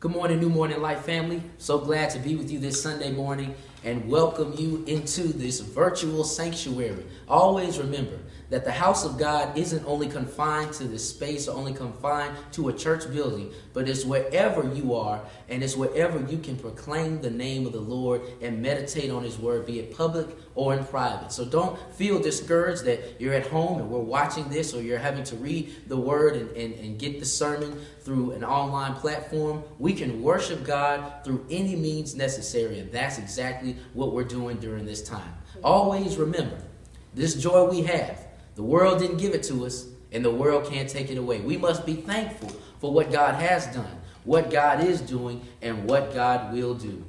Good 0.00 0.12
morning, 0.12 0.40
New 0.40 0.48
Morning 0.48 0.80
Life 0.80 1.04
family. 1.04 1.42
So 1.58 1.76
glad 1.76 2.08
to 2.12 2.18
be 2.18 2.34
with 2.34 2.50
you 2.50 2.58
this 2.58 2.82
Sunday 2.82 3.12
morning 3.12 3.54
and 3.84 4.08
welcome 4.08 4.54
you 4.56 4.82
into 4.86 5.24
this 5.24 5.60
virtual 5.60 6.24
sanctuary. 6.24 7.04
Always 7.28 7.78
remember 7.78 8.18
that 8.50 8.64
the 8.64 8.72
house 8.72 9.04
of 9.04 9.16
God 9.16 9.56
isn't 9.56 9.84
only 9.86 10.08
confined 10.08 10.72
to 10.74 10.84
this 10.84 11.08
space 11.08 11.48
or 11.48 11.56
only 11.56 11.72
confined 11.72 12.36
to 12.52 12.68
a 12.68 12.72
church 12.72 13.10
building, 13.12 13.52
but 13.72 13.88
it's 13.88 14.04
wherever 14.04 14.68
you 14.74 14.94
are 14.94 15.22
and 15.48 15.62
it's 15.62 15.76
wherever 15.76 16.20
you 16.28 16.36
can 16.38 16.56
proclaim 16.56 17.20
the 17.22 17.30
name 17.30 17.64
of 17.64 17.72
the 17.72 17.80
Lord 17.80 18.22
and 18.42 18.60
meditate 18.60 19.10
on 19.10 19.22
his 19.22 19.38
word, 19.38 19.66
be 19.66 19.78
it 19.78 19.96
public 19.96 20.26
or 20.56 20.74
in 20.74 20.84
private. 20.84 21.30
So 21.30 21.44
don't 21.44 21.78
feel 21.94 22.20
discouraged 22.20 22.84
that 22.84 23.20
you're 23.20 23.34
at 23.34 23.46
home 23.46 23.80
and 23.80 23.88
we're 23.88 24.00
watching 24.00 24.48
this 24.48 24.74
or 24.74 24.82
you're 24.82 24.98
having 24.98 25.24
to 25.24 25.36
read 25.36 25.88
the 25.88 25.96
word 25.96 26.34
and, 26.34 26.50
and, 26.56 26.74
and 26.74 26.98
get 26.98 27.20
the 27.20 27.26
sermon 27.26 27.80
through 28.00 28.32
an 28.32 28.42
online 28.42 28.94
platform. 28.94 29.62
We 29.78 29.92
can 29.92 30.22
worship 30.22 30.64
God 30.64 31.24
through 31.24 31.46
any 31.50 31.76
means 31.76 32.16
necessary, 32.16 32.80
and 32.80 32.90
that's 32.90 33.18
exactly 33.18 33.76
what 33.94 34.12
we're 34.12 34.24
doing 34.24 34.58
during 34.58 34.84
this 34.84 35.02
time. 35.02 35.34
Always 35.62 36.16
remember 36.16 36.58
this 37.14 37.34
joy 37.34 37.68
we 37.68 37.82
have 37.82 38.29
the 38.60 38.66
world 38.66 38.98
didn't 38.98 39.16
give 39.16 39.32
it 39.32 39.42
to 39.44 39.64
us, 39.64 39.86
and 40.12 40.22
the 40.22 40.30
world 40.30 40.70
can't 40.70 40.86
take 40.86 41.10
it 41.10 41.16
away. 41.16 41.40
We 41.40 41.56
must 41.56 41.86
be 41.86 41.94
thankful 41.94 42.50
for 42.78 42.92
what 42.92 43.10
God 43.10 43.36
has 43.36 43.64
done, 43.68 43.98
what 44.24 44.50
God 44.50 44.84
is 44.84 45.00
doing, 45.00 45.40
and 45.62 45.88
what 45.88 46.12
God 46.12 46.52
will 46.52 46.74
do. 46.74 47.02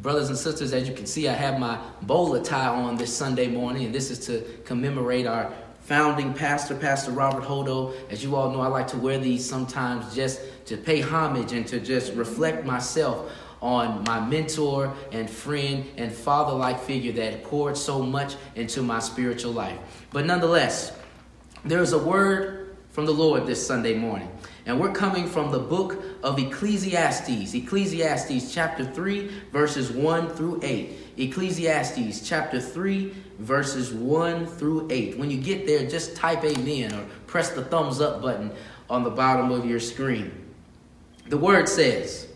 Brothers 0.00 0.28
and 0.28 0.36
sisters, 0.36 0.72
as 0.72 0.88
you 0.88 0.92
can 0.92 1.06
see, 1.06 1.28
I 1.28 1.34
have 1.34 1.60
my 1.60 1.78
bowler 2.02 2.42
tie 2.42 2.66
on 2.66 2.96
this 2.96 3.16
Sunday 3.16 3.46
morning, 3.46 3.84
and 3.84 3.94
this 3.94 4.10
is 4.10 4.26
to 4.26 4.40
commemorate 4.64 5.24
our 5.24 5.52
founding 5.82 6.34
pastor, 6.34 6.74
Pastor 6.74 7.12
Robert 7.12 7.44
Hodo. 7.44 7.92
As 8.10 8.24
you 8.24 8.34
all 8.34 8.50
know, 8.50 8.60
I 8.60 8.66
like 8.66 8.88
to 8.88 8.96
wear 8.96 9.18
these 9.18 9.48
sometimes 9.48 10.12
just 10.16 10.40
to 10.66 10.76
pay 10.76 11.00
homage 11.00 11.52
and 11.52 11.64
to 11.68 11.78
just 11.78 12.12
reflect 12.14 12.66
myself 12.66 13.30
on 13.62 14.02
my 14.04 14.20
mentor 14.20 14.92
and 15.12 15.30
friend 15.30 15.86
and 15.96 16.12
father 16.12 16.52
like 16.52 16.80
figure 16.80 17.12
that 17.12 17.44
poured 17.44 17.76
so 17.76 18.02
much 18.02 18.34
into 18.56 18.82
my 18.82 18.98
spiritual 18.98 19.52
life. 19.52 19.78
But 20.10 20.26
nonetheless, 20.26 20.92
there's 21.64 21.92
a 21.92 21.98
word 21.98 22.76
from 22.90 23.06
the 23.06 23.12
Lord 23.12 23.46
this 23.46 23.64
Sunday 23.64 23.94
morning. 23.94 24.28
And 24.66 24.78
we're 24.78 24.92
coming 24.92 25.26
from 25.26 25.50
the 25.50 25.58
book 25.58 26.02
of 26.22 26.38
Ecclesiastes, 26.38 27.54
Ecclesiastes 27.54 28.52
chapter 28.52 28.84
3, 28.84 29.30
verses 29.50 29.90
1 29.90 30.28
through 30.30 30.60
8. 30.62 30.98
Ecclesiastes 31.16 32.28
chapter 32.28 32.60
3, 32.60 33.14
verses 33.38 33.92
1 33.92 34.46
through 34.46 34.88
8. 34.90 35.18
When 35.18 35.30
you 35.30 35.38
get 35.38 35.66
there, 35.66 35.88
just 35.88 36.16
type 36.16 36.44
amen 36.44 36.92
or 36.92 37.04
press 37.26 37.50
the 37.50 37.64
thumbs 37.64 38.00
up 38.00 38.22
button 38.22 38.52
on 38.90 39.04
the 39.04 39.10
bottom 39.10 39.50
of 39.50 39.64
your 39.64 39.80
screen. 39.80 40.32
The 41.28 41.38
word 41.38 41.68
says, 41.68 42.28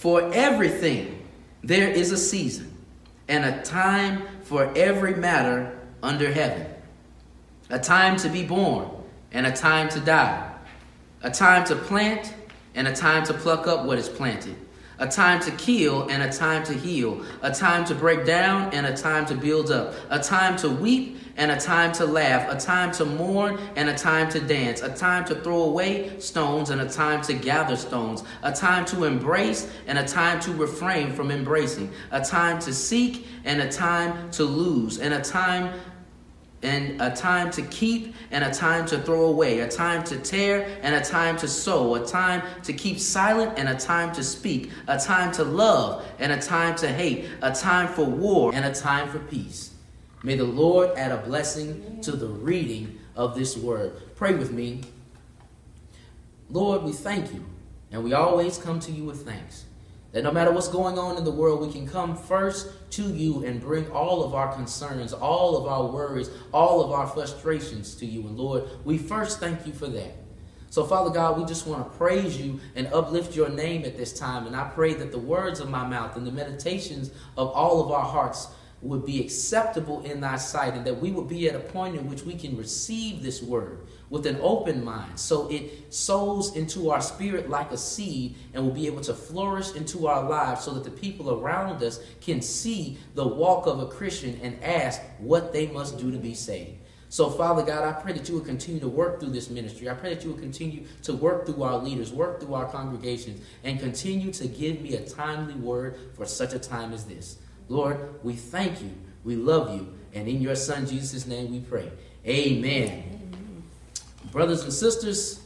for 0.00 0.32
everything 0.32 1.28
there 1.62 1.90
is 1.90 2.10
a 2.10 2.16
season 2.16 2.74
and 3.28 3.44
a 3.44 3.62
time 3.62 4.22
for 4.44 4.72
every 4.74 5.14
matter 5.14 5.78
under 6.02 6.32
heaven. 6.32 6.66
A 7.68 7.78
time 7.78 8.16
to 8.16 8.30
be 8.30 8.42
born 8.42 8.88
and 9.30 9.46
a 9.46 9.52
time 9.52 9.90
to 9.90 10.00
die. 10.00 10.50
A 11.22 11.30
time 11.30 11.66
to 11.66 11.76
plant 11.76 12.32
and 12.74 12.88
a 12.88 12.96
time 12.96 13.24
to 13.24 13.34
pluck 13.34 13.66
up 13.66 13.84
what 13.84 13.98
is 13.98 14.08
planted 14.08 14.56
a 15.00 15.08
time 15.08 15.40
to 15.40 15.50
kill 15.52 16.06
and 16.08 16.22
a 16.22 16.30
time 16.30 16.62
to 16.62 16.74
heal, 16.74 17.24
a 17.42 17.50
time 17.50 17.86
to 17.86 17.94
break 17.94 18.26
down 18.26 18.72
and 18.74 18.86
a 18.86 18.94
time 18.94 19.24
to 19.26 19.34
build 19.34 19.70
up, 19.70 19.94
a 20.10 20.18
time 20.18 20.56
to 20.58 20.68
weep 20.68 21.16
and 21.40 21.50
a 21.50 21.56
time 21.56 21.90
to 21.90 22.04
laugh, 22.04 22.52
a 22.52 22.60
time 22.60 22.92
to 22.92 23.06
mourn 23.06 23.58
and 23.74 23.88
a 23.88 23.94
time 23.94 24.28
to 24.28 24.38
dance, 24.38 24.82
a 24.82 24.94
time 24.94 25.24
to 25.24 25.34
throw 25.34 25.62
away 25.62 26.18
stones 26.20 26.68
and 26.68 26.82
a 26.82 26.88
time 26.88 27.22
to 27.22 27.32
gather 27.32 27.76
stones, 27.76 28.22
a 28.42 28.52
time 28.52 28.84
to 28.84 29.04
embrace 29.04 29.66
and 29.86 29.96
a 29.98 30.06
time 30.06 30.38
to 30.38 30.52
refrain 30.52 31.10
from 31.10 31.30
embracing, 31.30 31.90
a 32.10 32.22
time 32.22 32.58
to 32.58 32.74
seek 32.74 33.26
and 33.46 33.62
a 33.62 33.72
time 33.72 34.30
to 34.30 34.44
lose, 34.44 34.98
and 34.98 35.14
a 35.14 35.20
time 35.22 35.72
and 36.62 37.00
a 37.00 37.10
time 37.10 37.50
to 37.50 37.62
keep 37.62 38.14
and 38.30 38.44
a 38.44 38.52
time 38.52 38.84
to 38.84 38.98
throw 38.98 39.24
away, 39.24 39.60
a 39.60 39.68
time 39.68 40.04
to 40.04 40.18
tear 40.18 40.78
and 40.82 40.94
a 40.94 41.00
time 41.00 41.38
to 41.38 41.48
sew, 41.48 41.94
a 41.94 42.06
time 42.06 42.42
to 42.64 42.74
keep 42.74 43.00
silent 43.00 43.58
and 43.58 43.66
a 43.66 43.74
time 43.74 44.12
to 44.12 44.22
speak, 44.22 44.70
a 44.88 44.98
time 44.98 45.32
to 45.32 45.42
love 45.42 46.04
and 46.18 46.32
a 46.32 46.38
time 46.38 46.76
to 46.76 46.86
hate, 46.86 47.24
a 47.40 47.50
time 47.50 47.88
for 47.88 48.04
war 48.04 48.52
and 48.54 48.66
a 48.66 48.74
time 48.74 49.08
for 49.08 49.20
peace. 49.20 49.69
May 50.22 50.36
the 50.36 50.44
Lord 50.44 50.90
add 50.96 51.12
a 51.12 51.18
blessing 51.18 52.00
to 52.02 52.12
the 52.12 52.26
reading 52.26 52.98
of 53.16 53.34
this 53.34 53.56
word. 53.56 54.02
Pray 54.16 54.34
with 54.34 54.52
me. 54.52 54.82
Lord, 56.50 56.82
we 56.82 56.92
thank 56.92 57.32
you, 57.32 57.44
and 57.90 58.04
we 58.04 58.12
always 58.12 58.58
come 58.58 58.80
to 58.80 58.92
you 58.92 59.04
with 59.04 59.24
thanks. 59.24 59.64
That 60.12 60.24
no 60.24 60.32
matter 60.32 60.50
what's 60.50 60.68
going 60.68 60.98
on 60.98 61.16
in 61.16 61.24
the 61.24 61.30
world, 61.30 61.60
we 61.60 61.72
can 61.72 61.86
come 61.86 62.16
first 62.16 62.68
to 62.92 63.04
you 63.04 63.44
and 63.44 63.60
bring 63.60 63.88
all 63.92 64.24
of 64.24 64.34
our 64.34 64.52
concerns, 64.52 65.12
all 65.12 65.56
of 65.56 65.66
our 65.66 65.86
worries, 65.86 66.30
all 66.52 66.82
of 66.82 66.90
our 66.90 67.06
frustrations 67.06 67.94
to 67.94 68.06
you. 68.06 68.26
And 68.26 68.36
Lord, 68.36 68.64
we 68.84 68.98
first 68.98 69.38
thank 69.38 69.66
you 69.66 69.72
for 69.72 69.86
that. 69.86 70.16
So, 70.68 70.84
Father 70.84 71.10
God, 71.10 71.38
we 71.38 71.44
just 71.44 71.66
want 71.66 71.90
to 71.90 71.98
praise 71.98 72.40
you 72.40 72.60
and 72.74 72.88
uplift 72.92 73.34
your 73.34 73.48
name 73.48 73.84
at 73.84 73.96
this 73.96 74.12
time. 74.12 74.46
And 74.46 74.54
I 74.54 74.68
pray 74.68 74.94
that 74.94 75.12
the 75.12 75.18
words 75.18 75.60
of 75.60 75.70
my 75.70 75.86
mouth 75.86 76.16
and 76.16 76.26
the 76.26 76.32
meditations 76.32 77.10
of 77.36 77.48
all 77.48 77.84
of 77.84 77.90
our 77.90 78.04
hearts 78.04 78.48
would 78.82 79.04
be 79.04 79.20
acceptable 79.20 80.00
in 80.02 80.20
thy 80.20 80.36
sight 80.36 80.74
and 80.74 80.86
that 80.86 81.00
we 81.00 81.10
would 81.10 81.28
be 81.28 81.48
at 81.48 81.54
a 81.54 81.60
point 81.60 81.96
in 81.96 82.08
which 82.08 82.22
we 82.22 82.34
can 82.34 82.56
receive 82.56 83.22
this 83.22 83.42
word 83.42 83.86
with 84.08 84.26
an 84.26 84.38
open 84.40 84.82
mind 84.82 85.18
so 85.18 85.48
it 85.50 85.92
sows 85.92 86.56
into 86.56 86.90
our 86.90 87.00
spirit 87.00 87.50
like 87.50 87.70
a 87.72 87.76
seed 87.76 88.34
and 88.54 88.64
will 88.64 88.72
be 88.72 88.86
able 88.86 89.02
to 89.02 89.12
flourish 89.12 89.74
into 89.74 90.06
our 90.06 90.28
lives 90.28 90.64
so 90.64 90.72
that 90.72 90.84
the 90.84 90.90
people 90.90 91.30
around 91.30 91.82
us 91.82 92.00
can 92.20 92.40
see 92.40 92.98
the 93.14 93.26
walk 93.26 93.66
of 93.66 93.80
a 93.80 93.86
Christian 93.86 94.38
and 94.42 94.62
ask 94.64 95.02
what 95.18 95.52
they 95.52 95.66
must 95.66 95.98
do 95.98 96.10
to 96.10 96.18
be 96.18 96.34
saved. 96.34 96.78
So, 97.10 97.28
Father 97.28 97.64
God, 97.64 97.82
I 97.82 98.00
pray 98.00 98.12
that 98.12 98.28
you 98.28 98.36
will 98.36 98.44
continue 98.44 98.78
to 98.80 98.88
work 98.88 99.18
through 99.18 99.30
this 99.30 99.50
ministry. 99.50 99.90
I 99.90 99.94
pray 99.94 100.14
that 100.14 100.22
you 100.22 100.30
will 100.30 100.38
continue 100.38 100.84
to 101.02 101.12
work 101.12 101.44
through 101.44 101.64
our 101.64 101.76
leaders, 101.76 102.12
work 102.12 102.40
through 102.40 102.54
our 102.54 102.66
congregations, 102.66 103.42
and 103.64 103.80
continue 103.80 104.32
to 104.32 104.46
give 104.46 104.80
me 104.80 104.94
a 104.94 105.00
timely 105.00 105.54
word 105.54 105.98
for 106.14 106.24
such 106.24 106.54
a 106.54 106.58
time 106.60 106.92
as 106.92 107.06
this. 107.06 107.38
Lord, 107.70 108.22
we 108.24 108.34
thank 108.34 108.82
you, 108.82 108.90
we 109.22 109.36
love 109.36 109.72
you, 109.72 109.94
and 110.12 110.26
in 110.26 110.42
your 110.42 110.56
Son 110.56 110.86
Jesus' 110.86 111.24
name 111.24 111.52
we 111.52 111.60
pray. 111.60 111.88
Amen. 112.26 112.88
Amen. 112.88 113.62
Brothers 114.32 114.64
and 114.64 114.72
sisters, 114.72 115.40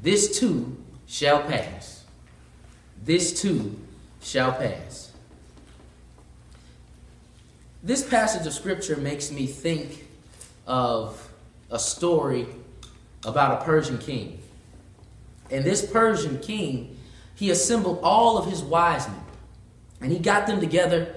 this 0.00 0.38
too 0.38 0.80
shall 1.06 1.42
pass. 1.42 2.04
This 3.02 3.42
too 3.42 3.76
shall 4.22 4.52
pass. 4.52 5.10
This 7.82 8.08
passage 8.08 8.46
of 8.46 8.52
scripture 8.52 8.96
makes 8.96 9.32
me 9.32 9.46
think 9.48 10.06
of 10.68 11.28
a 11.68 11.80
story 11.80 12.46
about 13.24 13.60
a 13.60 13.64
Persian 13.64 13.98
king. 13.98 14.38
And 15.50 15.64
this 15.64 15.84
Persian 15.84 16.38
king, 16.38 16.96
he 17.34 17.50
assembled 17.50 17.98
all 18.04 18.38
of 18.38 18.46
his 18.46 18.62
wise 18.62 19.08
men 19.08 19.24
and 20.00 20.12
he 20.12 20.18
got 20.18 20.46
them 20.46 20.60
together 20.60 21.14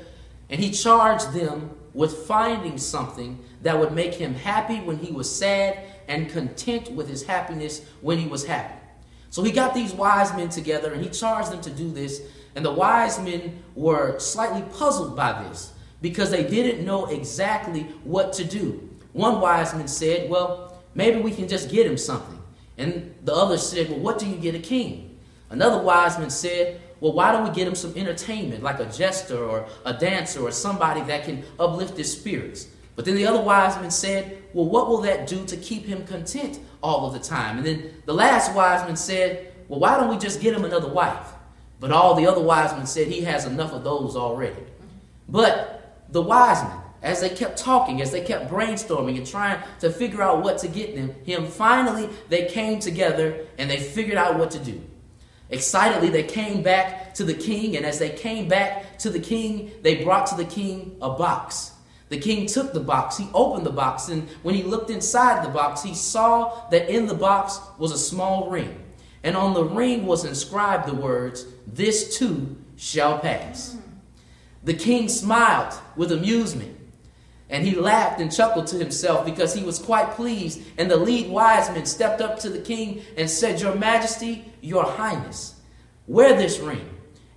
and 0.50 0.59
he 0.62 0.72
charged 0.72 1.34
them 1.34 1.72
with 1.94 2.25
finding 2.28 2.78
something 2.78 3.44
that 3.63 3.80
would 3.80 3.91
make 3.91 4.13
him 4.13 4.34
happy 4.34 4.80
when 4.80 4.97
he 4.97 5.12
was 5.12 5.34
sad 5.34 5.80
and 6.08 6.30
content 6.30 6.91
with 6.91 7.09
his 7.09 7.24
happiness 7.24 7.81
when 8.02 8.18
he 8.18 8.28
was 8.28 8.46
happy. 8.46 8.74
So 9.30 9.44
he 9.44 9.52
got 9.52 9.74
these 9.74 9.94
wise 9.94 10.34
men 10.35 10.50
together 10.50 10.94
and 10.94 11.03
he 11.03 11.09
charged 11.09 11.52
them 11.52 11.62
to 11.62 11.69
do 11.69 11.91
this. 11.91 12.22
And 12.56 12.63
the 12.63 12.72
wise 12.72 13.19
men 13.19 13.62
were 13.75 14.18
slightly 14.19 14.63
puzzled 14.78 15.16
by 15.16 15.44
this 15.44 15.74
because 16.02 16.31
they 16.31 16.44
didn't 16.44 16.85
know 16.85 17.08
exactly 17.08 17.84
what 18.03 18.34
to 18.34 18.44
do. 18.44 18.90
One 19.14 19.41
wise 19.41 19.74
man 19.74 19.88
said, 19.88 20.29
Well, 20.29 20.81
maybe 20.96 21.19
we 21.19 21.31
can 21.31 21.47
just 21.47 21.69
get 21.69 21.85
him 21.85 21.97
something. 21.97 22.40
And 22.78 23.14
the 23.24 23.34
other 23.34 23.58
said, 23.58 23.90
Well, 23.90 24.00
what 24.00 24.19
do 24.19 24.28
you 24.28 24.38
get 24.38 24.56
a 24.56 24.59
king? 24.59 25.19
Another 25.50 25.81
wise 25.81 26.18
man 26.19 26.29
said, 26.29 26.82
well, 26.99 27.14
why 27.14 27.32
don't 27.32 27.47
we 27.47 27.53
get 27.53 27.67
him 27.67 27.76
some 27.76 27.94
entertainment, 27.96 28.64
like 28.64 28.79
a 28.79 28.85
jester 28.85 29.44
or 29.44 29.67
a 29.85 29.94
dancer 29.94 30.41
or 30.41 30.52
somebody 30.52 31.02
that 31.02 31.26
can 31.26 31.44
uplift 31.59 31.97
his 31.97 32.11
spirits? 32.11 32.67
But 32.96 33.05
then 33.05 33.16
the 33.16 33.28
other 33.28 33.41
wise 33.41 33.76
men 33.79 33.91
said, 33.91 34.44
well, 34.53 34.66
what 34.66 34.90
will 34.90 35.02
that 35.02 35.28
do 35.28 35.46
to 35.46 35.58
keep 35.58 35.85
him 35.85 36.05
content 36.05 36.59
all 36.82 37.05
of 37.05 37.14
the 37.14 37.20
time? 37.20 37.58
And 37.58 37.66
then 37.66 37.94
the 38.05 38.14
last 38.14 38.55
wise 38.55 38.85
man 38.88 38.96
said, 38.96 39.53
well, 39.67 39.79
why 39.79 39.97
don't 39.97 40.09
we 40.09 40.17
just 40.17 40.41
get 40.41 40.55
him 40.55 40.66
another 40.66 40.91
wife? 40.91 41.34
But 41.79 41.91
all 41.91 42.16
the 42.16 42.26
other 42.26 42.41
wise 42.41 42.72
men 42.72 42.88
said 42.88 43.08
he 43.08 43.22
has 43.22 43.46
enough 43.46 43.72
of 43.72 43.84
those 43.84 44.16
already. 44.16 44.64
But 45.29 46.05
the 46.09 46.23
wise 46.23 46.64
men, 46.64 46.78
as 47.03 47.22
they 47.22 47.29
kept 47.29 47.59
talking, 47.59 48.02
as 48.02 48.11
they 48.11 48.22
kept 48.22 48.50
brainstorming 48.50 49.17
and 49.17 49.28
trying 49.28 49.61
to 49.82 49.91
figure 49.91 50.23
out 50.23 50.41
what 50.41 50.58
to 50.59 50.67
get 50.67 50.96
them, 50.96 51.14
him, 51.23 51.46
finally 51.46 52.09
they 52.29 52.47
came 52.47 52.79
together 52.79 53.46
and 53.59 53.70
they 53.70 53.78
figured 53.78 54.17
out 54.17 54.40
what 54.40 54.50
to 54.52 54.59
do. 54.59 54.82
Excitedly, 55.49 56.09
they 56.09 56.23
came 56.23 56.61
back 56.61 57.14
to 57.16 57.23
the 57.23 57.34
king, 57.34 57.78
and 57.78 57.85
as 57.85 57.99
they 57.99 58.09
came 58.09 58.47
back 58.47 58.97
to 58.99 59.09
the 59.09 59.20
king, 59.20 59.72
they 59.82 60.03
brought 60.03 60.28
to 60.28 60.35
the 60.35 60.46
king 60.46 60.97
a 61.02 61.09
box. 61.09 61.72
The 62.09 62.20
king 62.20 62.46
took 62.47 62.73
the 62.73 62.79
box, 62.79 63.17
he 63.17 63.29
opened 63.34 63.66
the 63.66 63.72
box, 63.72 64.08
and 64.09 64.28
when 64.44 64.55
he 64.55 64.64
looked 64.64 64.90
inside 64.90 65.46
the 65.46 65.49
box, 65.49 65.84
he 65.84 65.94
saw 65.94 66.70
that 66.70 66.90
in 66.90 67.05
the 67.05 67.14
box 67.14 67.59
was 67.78 67.91
a 67.91 67.97
small 67.97 68.49
ring. 68.49 68.84
and 69.23 69.35
on 69.35 69.53
the 69.53 69.64
ring 69.64 70.05
was 70.05 70.23
inscribed 70.23 70.88
the 70.88 70.94
words, 70.94 71.46
This 71.66 72.17
too 72.17 72.55
shall 72.78 73.20
pass. 73.20 73.76
The 74.64 74.73
king 74.73 75.09
smiled 75.09 75.73
with 75.96 76.11
amusement, 76.11 76.78
and 77.50 77.66
he 77.66 77.76
laughed 77.76 78.20
and 78.20 78.32
chuckled 78.32 78.67
to 78.67 78.78
himself 78.78 79.26
because 79.26 79.53
he 79.53 79.64
was 79.64 79.79
quite 79.79 80.11
pleased. 80.11 80.61
And 80.78 80.91
the 80.91 80.97
lead 80.97 81.29
wise 81.29 81.70
men 81.70 81.85
stepped 81.85 82.22
up 82.22 82.40
to 82.40 82.50
the 82.50 82.59
king 82.59 83.02
and 83.16 83.29
said, 83.29 83.61
Your 83.61 83.76
Majesty, 83.76 84.46
Your 84.67 84.84
Highness, 84.84 85.59
wear 86.08 86.35
this 86.35 86.59
ring. 86.59 86.90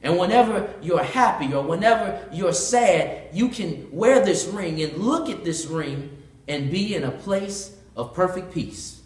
And 0.03 0.19
whenever 0.19 0.73
you're 0.83 1.03
happy 1.03 1.53
or 1.53 1.63
whenever 1.63 2.27
you're 2.33 2.55
sad, 2.55 3.29
you 3.33 3.49
can 3.49 3.89
wear 3.93 4.25
this 4.25 4.47
ring 4.47 4.83
and 4.83 4.97
look 4.97 5.29
at 5.29 5.45
this 5.45 5.67
ring 5.67 6.23
and 6.49 6.71
be 6.71 6.95
in 6.95 7.05
a 7.05 7.11
place 7.11 7.77
of 7.97 8.15
perfect 8.15 8.53
peace. 8.53 9.03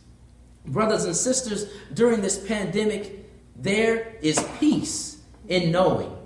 Brothers 0.67 1.05
and 1.05 1.17
sisters, 1.17 1.67
during 1.93 2.23
this 2.23 2.38
pandemic, 2.38 3.29
there 3.56 4.15
is 4.23 4.43
peace 4.59 5.19
in 5.49 5.71
knowing 5.71 6.17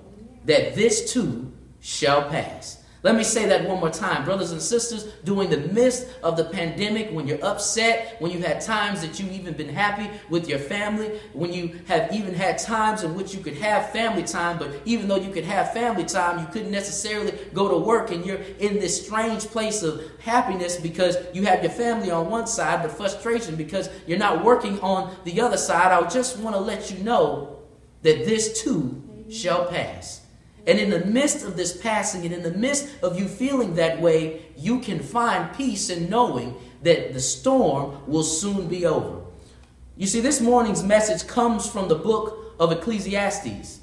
that 0.44 0.74
this 0.74 1.12
too 1.12 1.52
shall 1.80 2.28
pass. 2.28 2.77
Let 3.04 3.14
me 3.14 3.22
say 3.22 3.46
that 3.46 3.64
one 3.64 3.78
more 3.78 3.90
time. 3.90 4.24
Brothers 4.24 4.50
and 4.50 4.60
sisters, 4.60 5.04
during 5.22 5.50
the 5.50 5.58
midst 5.58 6.08
of 6.24 6.36
the 6.36 6.44
pandemic, 6.44 7.10
when 7.12 7.28
you're 7.28 7.44
upset, 7.44 8.16
when 8.18 8.32
you've 8.32 8.44
had 8.44 8.60
times 8.60 9.02
that 9.02 9.20
you've 9.20 9.30
even 9.30 9.54
been 9.54 9.68
happy 9.68 10.10
with 10.28 10.48
your 10.48 10.58
family, 10.58 11.20
when 11.32 11.52
you 11.52 11.78
have 11.86 12.12
even 12.12 12.34
had 12.34 12.58
times 12.58 13.04
in 13.04 13.14
which 13.14 13.32
you 13.32 13.40
could 13.40 13.56
have 13.58 13.90
family 13.90 14.24
time, 14.24 14.58
but 14.58 14.70
even 14.84 15.06
though 15.06 15.16
you 15.16 15.30
could 15.30 15.44
have 15.44 15.72
family 15.72 16.04
time, 16.04 16.40
you 16.40 16.46
couldn't 16.46 16.72
necessarily 16.72 17.32
go 17.54 17.68
to 17.68 17.78
work 17.78 18.10
and 18.10 18.26
you're 18.26 18.40
in 18.58 18.80
this 18.80 19.06
strange 19.06 19.44
place 19.44 19.84
of 19.84 20.02
happiness 20.20 20.76
because 20.76 21.16
you 21.32 21.44
have 21.44 21.62
your 21.62 21.72
family 21.72 22.10
on 22.10 22.28
one 22.28 22.48
side, 22.48 22.82
but 22.82 22.90
frustration 22.90 23.54
because 23.54 23.88
you're 24.08 24.18
not 24.18 24.44
working 24.44 24.80
on 24.80 25.14
the 25.22 25.40
other 25.40 25.56
side. 25.56 25.92
I 25.92 26.08
just 26.08 26.38
want 26.40 26.56
to 26.56 26.60
let 26.60 26.90
you 26.90 26.98
know 27.04 27.60
that 28.02 28.24
this 28.24 28.60
too 28.62 29.04
shall 29.30 29.66
pass. 29.66 30.17
And 30.68 30.78
in 30.78 30.90
the 30.90 31.04
midst 31.06 31.46
of 31.46 31.56
this 31.56 31.74
passing 31.74 32.26
and 32.26 32.34
in 32.34 32.42
the 32.42 32.50
midst 32.50 33.02
of 33.02 33.18
you 33.18 33.26
feeling 33.26 33.74
that 33.76 34.02
way, 34.02 34.42
you 34.54 34.80
can 34.80 35.00
find 35.00 35.56
peace 35.56 35.88
in 35.88 36.10
knowing 36.10 36.54
that 36.82 37.14
the 37.14 37.20
storm 37.20 38.02
will 38.06 38.22
soon 38.22 38.68
be 38.68 38.84
over. 38.84 39.22
You 39.96 40.06
see, 40.06 40.20
this 40.20 40.42
morning's 40.42 40.82
message 40.82 41.26
comes 41.26 41.66
from 41.66 41.88
the 41.88 41.94
book 41.94 42.54
of 42.60 42.70
Ecclesiastes. 42.70 43.80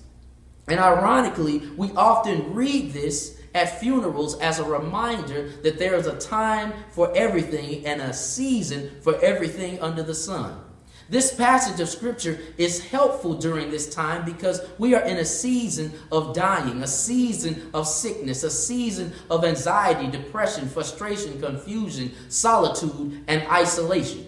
And 0.68 0.80
ironically, 0.80 1.64
we 1.76 1.92
often 1.94 2.54
read 2.54 2.94
this 2.94 3.42
at 3.56 3.80
funerals 3.80 4.38
as 4.38 4.60
a 4.60 4.64
reminder 4.64 5.50
that 5.64 5.80
there 5.80 5.96
is 5.96 6.06
a 6.06 6.20
time 6.20 6.72
for 6.92 7.12
everything 7.18 7.84
and 7.88 8.00
a 8.00 8.14
season 8.14 8.92
for 9.02 9.20
everything 9.22 9.82
under 9.82 10.04
the 10.04 10.14
sun. 10.14 10.62
This 11.08 11.34
passage 11.34 11.80
of 11.80 11.88
scripture 11.88 12.40
is 12.58 12.84
helpful 12.84 13.36
during 13.36 13.70
this 13.70 13.94
time 13.94 14.26
because 14.26 14.62
we 14.80 14.96
are 14.96 15.04
in 15.04 15.18
a 15.18 15.26
season 15.26 15.94
of 16.12 16.34
dying, 16.34 16.82
a 16.82 16.88
season 16.88 17.70
of 17.76 17.88
sickness, 17.88 18.44
a 18.44 18.50
season 18.50 19.14
of 19.30 19.46
anxiety, 19.46 20.08
depression, 20.08 20.68
frustration, 20.68 21.40
confusion, 21.40 22.12
solitude, 22.30 23.24
and 23.28 23.44
isolation. 23.44 24.26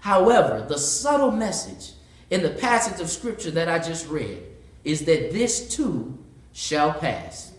However, 0.00 0.64
the 0.68 0.78
subtle 0.78 1.32
message 1.32 1.92
in 2.30 2.42
the 2.42 2.50
passage 2.50 3.00
of 3.00 3.10
scripture 3.10 3.50
that 3.52 3.68
I 3.68 3.80
just 3.80 4.08
read 4.08 4.42
is 4.84 5.04
that 5.04 5.32
this 5.32 5.74
too 5.74 6.18
shall 6.52 6.92
pass. 6.92 7.52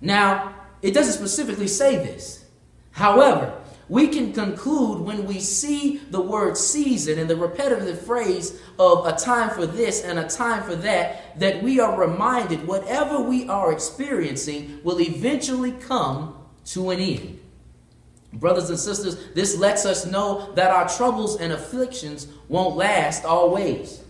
Now, 0.00 0.54
it 0.82 0.94
doesn't 0.94 1.14
specifically 1.14 1.68
say 1.68 1.96
this. 1.96 2.44
However, 2.90 3.60
we 3.88 4.08
can 4.08 4.32
conclude 4.32 5.00
when 5.00 5.26
we 5.26 5.40
see 5.40 5.98
the 6.10 6.20
word 6.20 6.56
season 6.56 7.18
and 7.18 7.28
the 7.28 7.36
repetitive 7.36 8.00
phrase 8.00 8.60
of 8.78 9.06
a 9.06 9.12
time 9.12 9.50
for 9.50 9.66
this 9.66 10.02
and 10.02 10.18
a 10.18 10.28
time 10.28 10.62
for 10.62 10.74
that, 10.76 11.38
that 11.38 11.62
we 11.62 11.80
are 11.80 11.98
reminded 11.98 12.66
whatever 12.66 13.20
we 13.20 13.48
are 13.48 13.72
experiencing 13.72 14.80
will 14.84 15.00
eventually 15.00 15.72
come 15.72 16.36
to 16.64 16.90
an 16.90 17.00
end. 17.00 17.40
Brothers 18.32 18.70
and 18.70 18.78
sisters, 18.78 19.16
this 19.34 19.58
lets 19.58 19.84
us 19.86 20.06
know 20.06 20.52
that 20.54 20.70
our 20.70 20.88
troubles 20.88 21.38
and 21.40 21.52
afflictions 21.52 22.26
won't 22.48 22.76
last 22.76 23.24
always. 23.24 24.02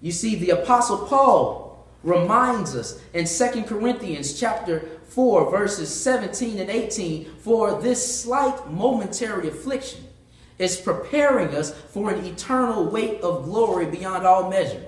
You 0.00 0.12
see, 0.12 0.34
the 0.34 0.50
Apostle 0.50 1.06
Paul 1.06 1.86
reminds 2.02 2.74
us 2.74 3.00
in 3.12 3.26
Second 3.26 3.64
Corinthians 3.64 4.38
chapter 4.38 4.88
4, 5.14 5.50
verses 5.50 5.88
17 6.02 6.58
and 6.58 6.68
18, 6.68 7.36
for 7.38 7.80
this 7.80 8.22
slight 8.22 8.70
momentary 8.70 9.48
affliction 9.48 10.04
is 10.58 10.76
preparing 10.76 11.54
us 11.54 11.72
for 11.72 12.10
an 12.10 12.24
eternal 12.24 12.84
weight 12.84 13.20
of 13.20 13.44
glory 13.44 13.86
beyond 13.86 14.26
all 14.26 14.50
measure. 14.50 14.84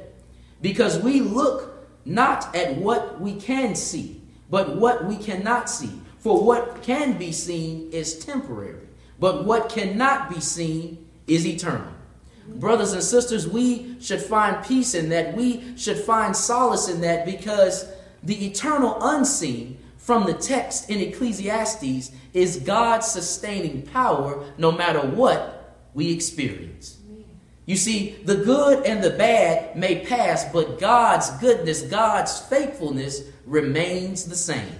Because 0.60 0.98
we 0.98 1.20
look 1.20 1.86
not 2.04 2.54
at 2.56 2.76
what 2.76 3.20
we 3.20 3.34
can 3.36 3.74
see, 3.74 4.20
but 4.50 4.76
what 4.76 5.04
we 5.04 5.16
cannot 5.16 5.70
see. 5.70 5.90
For 6.18 6.42
what 6.42 6.82
can 6.82 7.18
be 7.18 7.30
seen 7.30 7.90
is 7.92 8.18
temporary, 8.18 8.86
but 9.20 9.44
what 9.44 9.68
cannot 9.68 10.28
be 10.28 10.40
seen 10.40 11.06
is 11.28 11.46
eternal. 11.46 11.92
Brothers 12.48 12.92
and 12.92 13.02
sisters, 13.02 13.48
we 13.48 13.96
should 14.00 14.20
find 14.20 14.64
peace 14.64 14.94
in 14.94 15.08
that. 15.10 15.36
We 15.36 15.76
should 15.76 15.98
find 15.98 16.36
solace 16.36 16.88
in 16.88 17.00
that 17.02 17.26
because 17.26 17.88
the 18.22 18.46
eternal 18.46 18.98
unseen 19.00 19.78
from 20.06 20.24
the 20.24 20.34
text 20.34 20.88
in 20.88 21.00
Ecclesiastes 21.00 22.12
is 22.32 22.58
God's 22.58 23.08
sustaining 23.08 23.82
power 23.82 24.44
no 24.56 24.70
matter 24.70 25.00
what 25.00 25.76
we 25.94 26.12
experience. 26.12 26.98
You 27.64 27.74
see, 27.74 28.14
the 28.24 28.36
good 28.36 28.86
and 28.86 29.02
the 29.02 29.10
bad 29.10 29.74
may 29.74 30.06
pass, 30.06 30.44
but 30.52 30.78
God's 30.78 31.30
goodness, 31.40 31.82
God's 31.82 32.38
faithfulness 32.38 33.22
remains 33.46 34.26
the 34.26 34.36
same. 34.36 34.76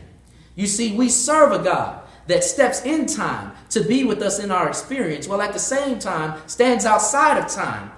You 0.55 0.69
see, 0.69 0.95
we 0.95 1.09
serve 1.09 1.51
a 1.51 1.59
God 1.59 2.03
that 2.29 2.45
steps 2.45 2.85
in 2.85 3.07
time 3.07 3.51
to 3.71 3.83
be 3.83 4.05
with 4.05 4.23
us 4.23 4.39
in 4.39 4.53
our 4.53 4.69
experience, 4.69 5.27
while 5.27 5.43
at 5.43 5.53
the 5.53 5.59
same 5.59 5.99
time 5.99 6.41
stands 6.47 6.87
outside 6.87 7.37
of 7.37 7.51
time 7.51 7.91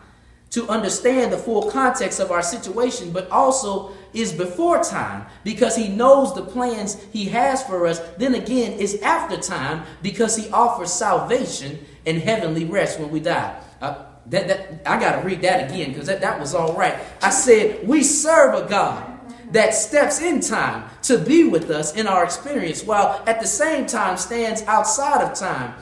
to 0.51 0.69
understand 0.69 1.33
the 1.33 1.37
full 1.37 1.71
context 1.71 2.21
of 2.21 2.31
our 2.31 2.43
situation, 2.43 3.13
but 3.13 3.31
also 3.31 3.93
is 4.15 4.33
before 4.33 4.83
time 4.83 5.27
because 5.45 5.77
he 5.77 5.89
knows 5.89 6.35
the 6.35 6.43
plans 6.43 7.03
he 7.13 7.27
has 7.27 7.63
for 7.63 7.87
us. 7.87 8.01
Then 8.17 8.35
again, 8.35 8.73
is 8.73 9.01
after 9.03 9.37
time 9.37 9.85
because 10.03 10.37
he 10.37 10.51
offers 10.51 10.93
salvation 10.93 11.79
and 12.07 12.19
heavenly 12.19 12.65
rest 12.65 12.99
when 12.99 13.11
we 13.11 13.21
die. 13.21 13.61
Uh, 13.81 14.07
that, 14.27 14.49
that, 14.49 14.83
I 14.87 14.99
got 14.99 15.21
to 15.21 15.27
read 15.27 15.43
that 15.43 15.71
again 15.71 15.93
because 15.93 16.07
that, 16.07 16.21
that 16.23 16.41
was 16.41 16.55
all 16.55 16.75
right. 16.75 16.99
I 17.23 17.31
said, 17.31 17.87
We 17.87 18.03
serve 18.03 18.55
a 18.55 18.69
God 18.69 19.19
that 19.53 19.75
steps 19.75 20.21
in 20.21 20.41
time 20.41 20.89
to 21.03 21.19
be 21.19 21.45
with 21.45 21.71
us 21.71 21.95
in 21.95 22.07
our 22.07 22.25
experience 22.25 22.85
while 22.85 23.23
at 23.27 23.41
the 23.41 23.47
same 23.47 23.87
time 23.87 24.17
stands 24.17 24.63
outside 24.63 25.23
of 25.23 25.39
time 25.39 25.75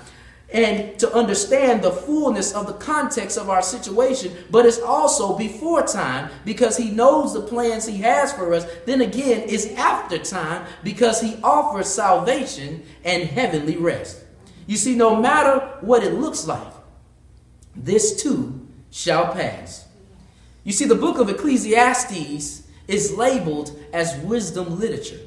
and 0.53 0.99
to 1.01 1.13
understand 1.13 1.83
the 1.83 1.91
fullness 1.91 2.53
of 2.53 2.67
the 2.67 2.73
context 2.75 3.37
of 3.37 3.51
our 3.51 3.63
situation, 3.63 4.33
but 4.51 4.65
it's 4.65 4.81
also 4.81 5.37
before 5.37 5.83
time 5.83 6.31
because 6.45 6.77
he 6.77 6.91
knows 6.91 7.35
the 7.35 7.43
plans 7.43 7.87
he 7.87 7.99
has 7.99 8.33
for 8.33 8.55
us. 8.55 8.65
Then 8.85 9.01
again, 9.01 9.45
it's 9.49 9.67
after 9.73 10.19
time 10.19 10.67
because 10.85 11.21
he 11.21 11.39
offers 11.43 11.89
salvation 11.89 12.85
and 13.05 13.25
heavenly 13.25 13.77
rest. 13.77 14.23
You 14.67 14.77
see, 14.77 14.95
no 14.95 15.17
matter 15.21 15.59
what 15.81 16.05
it 16.05 16.15
looks 16.15 16.47
like, 16.47 16.73
this 17.75 18.23
too 18.23 18.67
shall 18.91 19.33
pass. 19.33 19.87
You 20.65 20.73
see, 20.73 20.85
the 20.85 20.95
book 20.95 21.19
of 21.19 21.29
Ecclesiastes 21.29 22.63
is 22.89 23.13
labeled 23.13 23.79
as 23.93 24.17
wisdom 24.19 24.79
literature. 24.79 25.21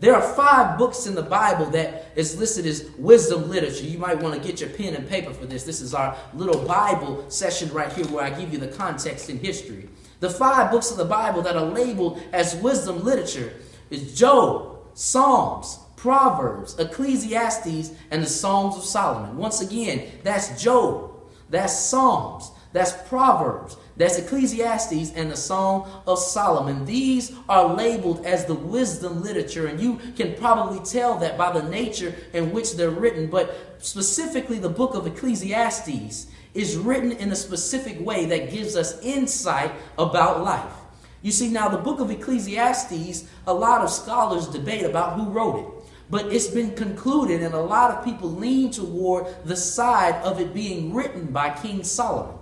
There 0.00 0.14
are 0.14 0.34
five 0.34 0.78
books 0.78 1.06
in 1.06 1.16
the 1.16 1.22
Bible 1.22 1.66
that 1.70 2.12
is 2.14 2.38
listed 2.38 2.66
as 2.66 2.88
wisdom 2.98 3.50
literature. 3.50 3.84
You 3.84 3.98
might 3.98 4.20
want 4.20 4.40
to 4.40 4.40
get 4.40 4.60
your 4.60 4.70
pen 4.70 4.94
and 4.94 5.08
paper 5.08 5.32
for 5.32 5.44
this. 5.44 5.64
This 5.64 5.80
is 5.80 5.92
our 5.92 6.16
little 6.34 6.64
Bible 6.64 7.28
session 7.30 7.72
right 7.72 7.92
here 7.92 8.06
where 8.06 8.22
I 8.22 8.30
give 8.30 8.52
you 8.52 8.58
the 8.58 8.68
context 8.68 9.28
and 9.28 9.40
history. 9.40 9.88
The 10.20 10.30
five 10.30 10.70
books 10.70 10.92
of 10.92 10.98
the 10.98 11.04
Bible 11.04 11.42
that 11.42 11.56
are 11.56 11.64
labeled 11.64 12.22
as 12.32 12.54
wisdom 12.56 13.02
literature 13.02 13.52
is 13.90 14.16
Job, 14.16 14.78
Psalms, 14.94 15.80
Proverbs, 15.96 16.78
Ecclesiastes, 16.78 17.92
and 18.12 18.22
the 18.22 18.28
Songs 18.28 18.76
of 18.76 18.84
Solomon. 18.84 19.36
Once 19.36 19.60
again, 19.60 20.12
that's 20.22 20.62
Job, 20.62 21.10
that's 21.50 21.76
Psalms, 21.76 22.52
that's 22.72 22.92
Proverbs, 23.08 23.76
that's 23.98 24.16
Ecclesiastes 24.16 25.12
and 25.16 25.30
the 25.30 25.36
Song 25.36 25.90
of 26.06 26.20
Solomon. 26.20 26.84
These 26.84 27.32
are 27.48 27.74
labeled 27.74 28.24
as 28.24 28.44
the 28.44 28.54
wisdom 28.54 29.22
literature, 29.22 29.66
and 29.66 29.80
you 29.80 29.98
can 30.16 30.34
probably 30.34 30.78
tell 30.84 31.18
that 31.18 31.36
by 31.36 31.52
the 31.52 31.68
nature 31.68 32.14
in 32.32 32.52
which 32.52 32.76
they're 32.76 32.90
written. 32.90 33.26
But 33.26 33.76
specifically, 33.78 34.60
the 34.60 34.68
book 34.68 34.94
of 34.94 35.08
Ecclesiastes 35.08 36.28
is 36.54 36.76
written 36.76 37.10
in 37.10 37.32
a 37.32 37.36
specific 37.36 37.98
way 38.00 38.24
that 38.26 38.52
gives 38.52 38.76
us 38.76 39.02
insight 39.02 39.72
about 39.98 40.44
life. 40.44 40.72
You 41.20 41.32
see, 41.32 41.48
now 41.48 41.68
the 41.68 41.78
book 41.78 41.98
of 41.98 42.12
Ecclesiastes, 42.12 43.24
a 43.48 43.52
lot 43.52 43.82
of 43.82 43.90
scholars 43.90 44.46
debate 44.46 44.84
about 44.84 45.18
who 45.18 45.28
wrote 45.30 45.58
it. 45.58 45.90
But 46.08 46.32
it's 46.32 46.46
been 46.46 46.74
concluded, 46.76 47.42
and 47.42 47.52
a 47.52 47.60
lot 47.60 47.90
of 47.90 48.04
people 48.04 48.30
lean 48.30 48.70
toward 48.70 49.26
the 49.44 49.56
side 49.56 50.14
of 50.22 50.40
it 50.40 50.54
being 50.54 50.94
written 50.94 51.26
by 51.26 51.50
King 51.50 51.82
Solomon. 51.82 52.37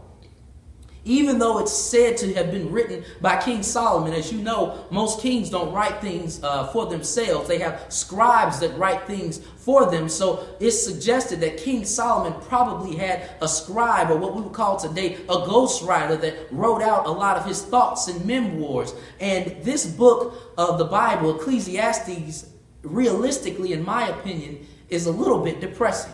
Even 1.07 1.39
though 1.39 1.59
it's 1.61 1.73
said 1.73 2.17
to 2.17 2.35
have 2.35 2.51
been 2.51 2.71
written 2.71 3.05
by 3.21 3.41
King 3.41 3.63
Solomon. 3.63 4.13
As 4.13 4.33
you 4.33 4.43
know, 4.43 4.85
most 4.91 5.21
kings 5.21 5.49
don't 5.49 5.73
write 5.73 6.01
things 6.01 6.43
uh, 6.43 6.67
for 6.67 6.87
themselves, 6.87 7.49
they 7.49 7.61
have 7.61 7.87
scribes 7.89 8.59
that 8.59 8.77
write 8.77 9.07
things 9.07 9.39
for 9.39 9.89
them. 9.89 10.09
So 10.09 10.57
it's 10.59 10.85
suggested 10.85 11.41
that 11.41 11.59
King 11.59 11.85
Solomon 11.85 12.39
probably 12.43 12.97
had 12.97 13.31
a 13.41 13.47
scribe, 13.49 14.11
or 14.11 14.17
what 14.17 14.35
we 14.35 14.43
would 14.43 14.53
call 14.53 14.77
today 14.77 15.15
a 15.29 15.37
ghostwriter, 15.37 16.21
that 16.21 16.49
wrote 16.51 16.83
out 16.83 17.07
a 17.07 17.11
lot 17.11 17.37
of 17.37 17.47
his 17.47 17.63
thoughts 17.63 18.09
and 18.09 18.25
memoirs. 18.27 18.93
And 19.21 19.63
this 19.63 19.87
book 19.87 20.53
of 20.59 20.79
the 20.79 20.87
Bible, 20.87 21.37
Ecclesiastes, 21.37 22.47
realistically, 22.83 23.73
in 23.73 23.85
my 23.85 24.09
opinion, 24.09 24.67
is 24.89 25.07
a 25.07 25.13
little 25.13 25.39
bit 25.39 25.61
depressing 25.61 26.13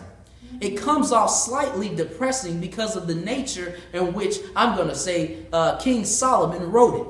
it 0.61 0.77
comes 0.77 1.11
off 1.11 1.29
slightly 1.29 1.93
depressing 1.93 2.59
because 2.59 2.95
of 2.95 3.07
the 3.07 3.15
nature 3.15 3.75
in 3.93 4.13
which 4.13 4.37
I'm 4.55 4.75
going 4.75 4.89
to 4.89 4.95
say 4.95 5.45
uh, 5.51 5.77
King 5.77 6.05
Solomon 6.05 6.71
wrote 6.71 7.01
it. 7.01 7.07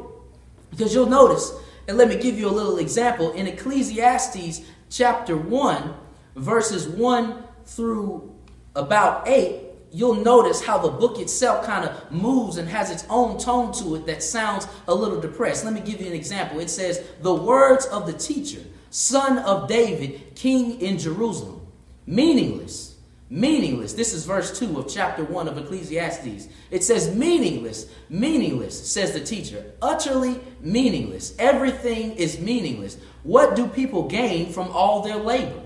Because 0.72 0.94
you'll 0.94 1.10
notice, 1.10 1.54
and 1.88 1.98
let 1.98 2.08
me 2.10 2.18
give 2.18 2.38
you 2.38 2.48
a 2.48 2.52
little 2.52 2.78
example, 2.78 3.32
in 3.34 3.48
Ecclesiastes 3.48 4.62
chapter 4.90 5.38
1, 5.38 5.94
verses 6.36 6.88
1 6.88 7.44
through 7.66 8.34
about 8.76 9.28
8, 9.28 9.60
you'll 9.92 10.16
notice 10.16 10.64
how 10.64 10.80
the 10.80 10.90
book 10.90 11.20
itself 11.20 11.66
kind 11.66 11.88
of 11.88 12.12
moves 12.12 12.58
and 12.58 12.68
has 12.68 12.90
its 12.90 13.06
own 13.10 13.38
tone 13.38 13.72
to 13.74 13.96
it 13.96 14.08
that 14.08 14.24
sounds 14.24 14.68
a 14.88 14.94
little 14.94 15.22
depressed. 15.22 15.64
Let 15.64 15.74
me 15.74 15.82
give 15.82 16.02
you 16.02 16.08
an 16.08 16.14
example. 16.14 16.60
It 16.60 16.70
says, 16.70 17.04
The 17.22 17.34
words 17.34 17.86
of 17.86 18.08
the 18.08 18.14
teacher, 18.14 18.62
son 18.90 19.38
of 19.40 19.68
David, 19.68 20.36
king 20.36 20.82
in 20.82 20.98
Jerusalem, 20.98 21.68
meaningless 22.08 22.93
Meaningless. 23.34 23.94
This 23.94 24.14
is 24.14 24.26
verse 24.26 24.60
2 24.60 24.78
of 24.78 24.88
chapter 24.88 25.24
1 25.24 25.48
of 25.48 25.58
Ecclesiastes. 25.58 26.50
It 26.70 26.84
says, 26.84 27.16
meaningless, 27.16 27.88
meaningless, 28.08 28.92
says 28.92 29.12
the 29.12 29.22
teacher. 29.22 29.72
Utterly 29.82 30.40
meaningless. 30.62 31.34
Everything 31.40 32.12
is 32.12 32.40
meaningless. 32.40 32.98
What 33.24 33.56
do 33.56 33.66
people 33.66 34.08
gain 34.08 34.54
from 34.54 34.70
all 34.70 35.02
their 35.02 35.18
labor, 35.18 35.64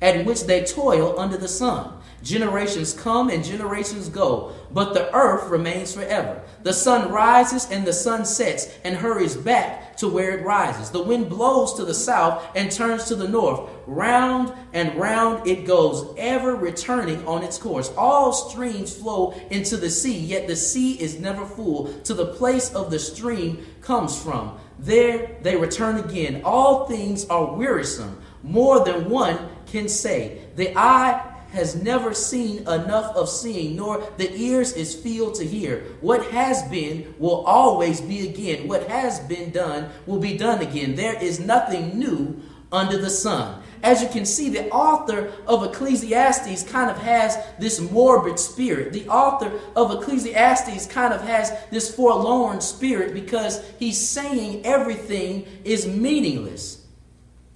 at 0.00 0.24
which 0.24 0.44
they 0.44 0.64
toil 0.64 1.20
under 1.20 1.36
the 1.36 1.48
sun? 1.48 1.92
Generations 2.22 2.92
come 2.92 3.30
and 3.30 3.44
generations 3.44 4.08
go, 4.08 4.52
but 4.70 4.94
the 4.94 5.12
earth 5.14 5.50
remains 5.50 5.92
forever. 5.92 6.40
The 6.62 6.72
sun 6.72 7.10
rises 7.10 7.68
and 7.70 7.84
the 7.84 7.92
sun 7.92 8.24
sets 8.24 8.72
and 8.84 8.96
hurries 8.96 9.36
back 9.36 9.96
to 9.96 10.08
where 10.08 10.38
it 10.38 10.44
rises. 10.44 10.90
The 10.90 11.02
wind 11.02 11.28
blows 11.28 11.74
to 11.74 11.84
the 11.84 11.94
south 11.94 12.44
and 12.54 12.70
turns 12.70 13.06
to 13.06 13.16
the 13.16 13.28
north. 13.28 13.68
Round 13.86 14.52
and 14.72 14.94
round 14.94 15.46
it 15.48 15.66
goes, 15.66 16.14
ever 16.16 16.54
returning 16.54 17.26
on 17.26 17.42
its 17.42 17.58
course. 17.58 17.92
All 17.96 18.32
streams 18.32 18.96
flow 18.96 19.34
into 19.50 19.76
the 19.76 19.90
sea, 19.90 20.18
yet 20.18 20.46
the 20.46 20.56
sea 20.56 21.00
is 21.00 21.18
never 21.18 21.44
full 21.44 21.92
to 22.04 22.14
the 22.14 22.26
place 22.26 22.72
of 22.72 22.90
the 22.90 23.00
stream 23.00 23.66
comes 23.80 24.20
from. 24.20 24.58
There 24.78 25.36
they 25.42 25.56
return 25.56 25.98
again. 25.98 26.42
All 26.44 26.86
things 26.86 27.26
are 27.26 27.54
wearisome, 27.54 28.20
more 28.42 28.84
than 28.84 29.10
one 29.10 29.38
can 29.66 29.88
say. 29.88 30.42
The 30.56 30.76
eye 30.76 31.31
has 31.52 31.80
never 31.80 32.14
seen 32.14 32.58
enough 32.60 33.14
of 33.14 33.28
seeing, 33.28 33.76
nor 33.76 34.02
the 34.16 34.34
ears 34.34 34.72
is 34.72 34.94
filled 34.94 35.34
to 35.36 35.44
hear. 35.44 35.84
What 36.00 36.24
has 36.30 36.62
been 36.64 37.14
will 37.18 37.44
always 37.46 38.00
be 38.00 38.28
again. 38.28 38.68
What 38.68 38.88
has 38.88 39.20
been 39.20 39.50
done 39.50 39.90
will 40.06 40.18
be 40.18 40.36
done 40.36 40.60
again. 40.62 40.94
There 40.94 41.22
is 41.22 41.40
nothing 41.40 41.98
new 41.98 42.40
under 42.72 42.96
the 42.96 43.10
sun. 43.10 43.62
As 43.82 44.00
you 44.00 44.08
can 44.08 44.24
see, 44.24 44.48
the 44.48 44.70
author 44.70 45.32
of 45.46 45.64
Ecclesiastes 45.64 46.62
kind 46.70 46.90
of 46.90 46.98
has 46.98 47.36
this 47.58 47.80
morbid 47.80 48.38
spirit. 48.38 48.92
The 48.92 49.08
author 49.08 49.52
of 49.74 49.90
Ecclesiastes 49.90 50.86
kind 50.86 51.12
of 51.12 51.20
has 51.22 51.52
this 51.70 51.94
forlorn 51.94 52.60
spirit 52.60 53.12
because 53.12 53.62
he's 53.78 53.98
saying 53.98 54.64
everything 54.64 55.46
is 55.64 55.86
meaningless. 55.86 56.86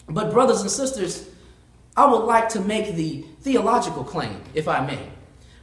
But, 0.09 0.33
brothers 0.33 0.61
and 0.61 0.71
sisters, 0.71 1.29
I 1.97 2.05
would 2.05 2.25
like 2.25 2.49
to 2.51 2.61
make 2.61 2.95
the 2.95 3.25
theological 3.41 4.05
claim, 4.05 4.43
if 4.55 4.69
I 4.69 4.85
may, 4.85 5.09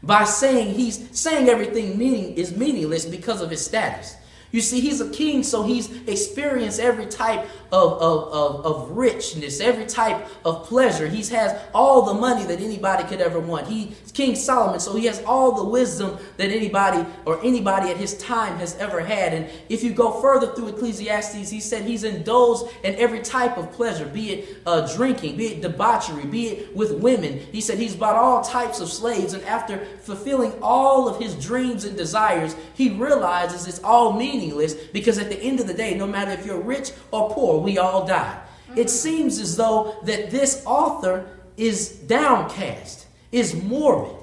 by 0.02 0.24
saying 0.24 0.74
he's 0.74 1.08
saying 1.18 1.48
everything 1.48 1.98
meaning 1.98 2.34
is 2.36 2.56
meaningless 2.58 3.06
because 3.06 3.42
of 3.42 3.52
his 3.52 3.64
status. 3.64 4.16
You 4.54 4.62
see, 4.62 4.82
he's 4.82 5.02
a 5.02 5.10
king, 5.10 5.42
so 5.42 5.64
he's 5.64 5.92
experienced 6.08 6.80
every 6.80 7.08
type 7.08 7.50
of, 7.72 7.94
of, 7.94 8.32
of, 8.32 8.66
of, 8.68 8.92
richness, 8.92 9.60
every 9.60 9.88
type 9.88 10.28
of 10.46 10.68
pleasure. 10.68 11.08
He 11.08 11.26
has 11.34 11.60
all 11.74 12.04
the 12.04 12.14
money 12.14 12.44
that 12.46 12.60
anybody 12.60 13.04
could 13.06 13.20
ever 13.20 13.40
want. 13.40 13.68
He's 13.68 14.12
King 14.12 14.36
Solomon, 14.36 14.80
so 14.80 14.96
he 14.96 15.08
has 15.08 15.24
all 15.24 15.54
the 15.54 15.64
wisdom 15.64 16.20
that 16.38 16.52
anybody 16.52 17.04
or 17.26 17.44
anybody 17.44 17.90
at 17.90 17.98
his 17.98 18.16
time 18.20 18.60
has 18.60 18.78
ever 18.78 19.02
had. 19.02 19.34
And 19.34 19.50
if 19.70 19.84
you 19.84 19.92
go 19.92 20.22
further 20.22 20.54
through 20.54 20.68
Ecclesiastes, 20.68 21.50
he 21.50 21.60
said 21.60 21.84
he's 21.84 22.04
indulged 22.04 22.72
in 22.84 22.94
every 22.98 23.22
type 23.22 23.58
of 23.58 23.72
pleasure, 23.72 24.06
be 24.06 24.34
it 24.34 24.58
uh, 24.68 24.94
drinking, 24.96 25.38
be 25.38 25.48
it 25.48 25.62
debauchery, 25.64 26.26
be 26.26 26.50
it 26.50 26.76
with 26.76 26.92
women. 27.00 27.40
He 27.40 27.60
said 27.60 27.80
he's 27.80 27.96
bought 27.96 28.16
all 28.16 28.44
types 28.44 28.82
of 28.82 28.90
slaves, 28.90 29.34
and 29.34 29.44
after 29.46 29.84
fulfilling 30.02 30.54
all 30.62 31.10
of 31.10 31.20
his 31.20 31.34
dreams 31.44 31.86
and 31.86 31.98
desires, 31.98 32.56
he 32.76 32.92
realizes 32.92 33.68
it's 33.68 33.84
all 33.84 34.14
meaningless 34.14 34.43
meaningless 34.44 34.74
because 34.74 35.18
at 35.18 35.30
the 35.30 35.40
end 35.42 35.60
of 35.60 35.68
the 35.68 35.74
day, 35.74 35.96
no 35.96 36.08
matter 36.08 36.32
if 36.32 36.46
you're 36.46 36.62
rich 36.62 36.92
or 37.12 37.30
poor, 37.32 37.60
we 37.60 37.78
all 37.78 38.06
die. 38.06 38.40
Mm-hmm. 38.70 38.80
It 38.80 38.90
seems 38.90 39.40
as 39.40 39.56
though 39.56 39.98
that 40.04 40.32
this 40.32 40.64
author 40.66 41.26
is 41.58 41.90
downcast, 41.90 43.08
is 43.32 43.56
morbid. 43.56 44.18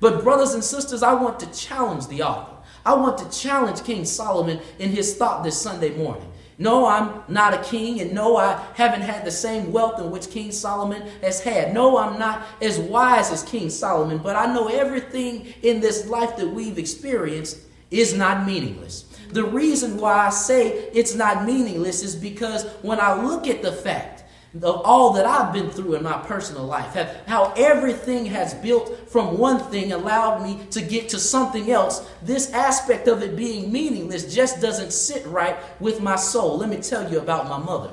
But, 0.00 0.22
brothers 0.22 0.54
and 0.54 0.64
sisters, 0.64 1.02
I 1.02 1.12
want 1.12 1.38
to 1.40 1.52
challenge 1.52 2.06
the 2.08 2.22
author. 2.22 2.56
I 2.86 2.94
want 2.94 3.18
to 3.18 3.38
challenge 3.38 3.84
King 3.84 4.06
Solomon 4.06 4.60
in 4.78 4.90
his 4.90 5.14
thought 5.16 5.44
this 5.44 5.60
Sunday 5.60 5.94
morning. 5.94 6.26
No, 6.56 6.86
I'm 6.86 7.22
not 7.28 7.54
a 7.54 7.62
king, 7.62 8.00
and 8.00 8.12
no, 8.12 8.36
I 8.36 8.62
haven't 8.74 9.02
had 9.02 9.24
the 9.24 9.30
same 9.30 9.72
wealth 9.72 9.98
in 9.98 10.10
which 10.10 10.30
King 10.30 10.52
Solomon 10.52 11.02
has 11.22 11.40
had. 11.40 11.72
No, 11.72 11.98
I'm 11.98 12.18
not 12.18 12.46
as 12.60 12.78
wise 12.78 13.30
as 13.30 13.42
King 13.42 13.70
Solomon, 13.70 14.18
but 14.18 14.36
I 14.36 14.52
know 14.52 14.68
everything 14.68 15.52
in 15.62 15.80
this 15.80 16.06
life 16.06 16.36
that 16.36 16.48
we've 16.48 16.78
experienced 16.78 17.58
is 17.90 18.14
not 18.14 18.46
meaningless. 18.46 19.04
The 19.32 19.44
reason 19.44 19.96
why 19.98 20.26
I 20.26 20.30
say 20.30 20.88
it's 20.92 21.14
not 21.14 21.44
meaningless 21.44 22.02
is 22.02 22.16
because 22.16 22.64
when 22.82 23.00
I 23.00 23.22
look 23.22 23.46
at 23.46 23.62
the 23.62 23.72
fact 23.72 24.24
of 24.54 24.82
all 24.84 25.12
that 25.12 25.24
I've 25.24 25.52
been 25.52 25.70
through 25.70 25.94
in 25.94 26.02
my 26.02 26.18
personal 26.18 26.64
life, 26.64 26.94
how 27.26 27.52
everything 27.56 28.26
has 28.26 28.52
built 28.54 29.08
from 29.08 29.38
one 29.38 29.60
thing 29.70 29.92
allowed 29.92 30.42
me 30.42 30.58
to 30.70 30.82
get 30.82 31.08
to 31.10 31.20
something 31.20 31.70
else, 31.70 32.08
this 32.22 32.52
aspect 32.52 33.06
of 33.06 33.22
it 33.22 33.36
being 33.36 33.70
meaningless 33.70 34.34
just 34.34 34.60
doesn't 34.60 34.92
sit 34.92 35.24
right 35.26 35.56
with 35.78 36.00
my 36.00 36.16
soul. 36.16 36.58
Let 36.58 36.68
me 36.68 36.78
tell 36.78 37.10
you 37.10 37.20
about 37.20 37.48
my 37.48 37.58
mother. 37.58 37.92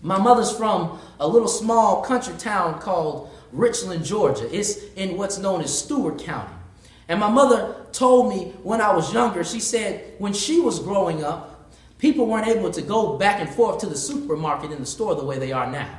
My 0.00 0.18
mother's 0.18 0.56
from 0.56 1.00
a 1.18 1.26
little 1.26 1.48
small 1.48 2.02
country 2.02 2.34
town 2.38 2.78
called 2.78 3.30
Richland, 3.52 4.04
Georgia. 4.04 4.48
It's 4.56 4.78
in 4.94 5.16
what's 5.16 5.38
known 5.38 5.60
as 5.60 5.76
Stewart 5.76 6.22
County. 6.22 6.53
And 7.08 7.20
my 7.20 7.28
mother 7.30 7.86
told 7.92 8.28
me 8.28 8.52
when 8.62 8.80
I 8.80 8.92
was 8.94 9.12
younger, 9.12 9.44
she 9.44 9.60
said 9.60 10.14
when 10.18 10.32
she 10.32 10.60
was 10.60 10.78
growing 10.78 11.22
up, 11.22 11.72
people 11.98 12.26
weren't 12.26 12.48
able 12.48 12.70
to 12.70 12.82
go 12.82 13.18
back 13.18 13.40
and 13.40 13.48
forth 13.48 13.78
to 13.78 13.86
the 13.86 13.96
supermarket 13.96 14.72
in 14.72 14.80
the 14.80 14.86
store 14.86 15.14
the 15.14 15.24
way 15.24 15.38
they 15.38 15.52
are 15.52 15.70
now. 15.70 15.98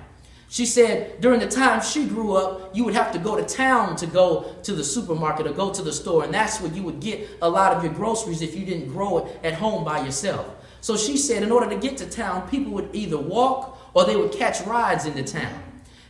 She 0.50 0.66
said 0.66 1.20
during 1.22 1.40
the 1.40 1.48
time 1.48 1.82
she 1.82 2.06
grew 2.06 2.36
up, 2.36 2.76
you 2.76 2.84
would 2.84 2.94
have 2.94 3.12
to 3.14 3.20
go 3.20 3.36
to 3.36 3.44
town 3.44 3.96
to 3.98 4.08
go 4.08 4.56
to 4.64 4.74
the 4.74 4.84
supermarket 4.84 5.48
or 5.48 5.54
go 5.54 5.74
to 5.74 5.82
the 5.82 5.92
store, 5.92 6.24
and 6.24 6.34
that's 6.34 6.62
where 6.62 6.72
you 6.72 6.84
would 6.84 7.00
get 7.00 7.28
a 7.42 7.50
lot 7.50 7.74
of 7.74 7.84
your 7.84 7.94
groceries 7.94 8.42
if 8.42 8.56
you 8.56 8.66
didn't 8.66 8.90
grow 8.90 9.26
it 9.26 9.40
at 9.44 9.54
home 9.54 9.84
by 9.84 10.04
yourself. 10.06 10.48
So 10.82 10.96
she 10.96 11.18
said 11.18 11.42
in 11.42 11.52
order 11.52 11.70
to 11.70 11.76
get 11.76 11.98
to 11.98 12.06
town, 12.06 12.48
people 12.50 12.72
would 12.74 12.90
either 12.94 13.18
walk 13.18 13.92
or 13.94 14.06
they 14.06 14.16
would 14.16 14.32
catch 14.32 14.62
rides 14.68 15.06
into 15.06 15.24
town. 15.24 15.64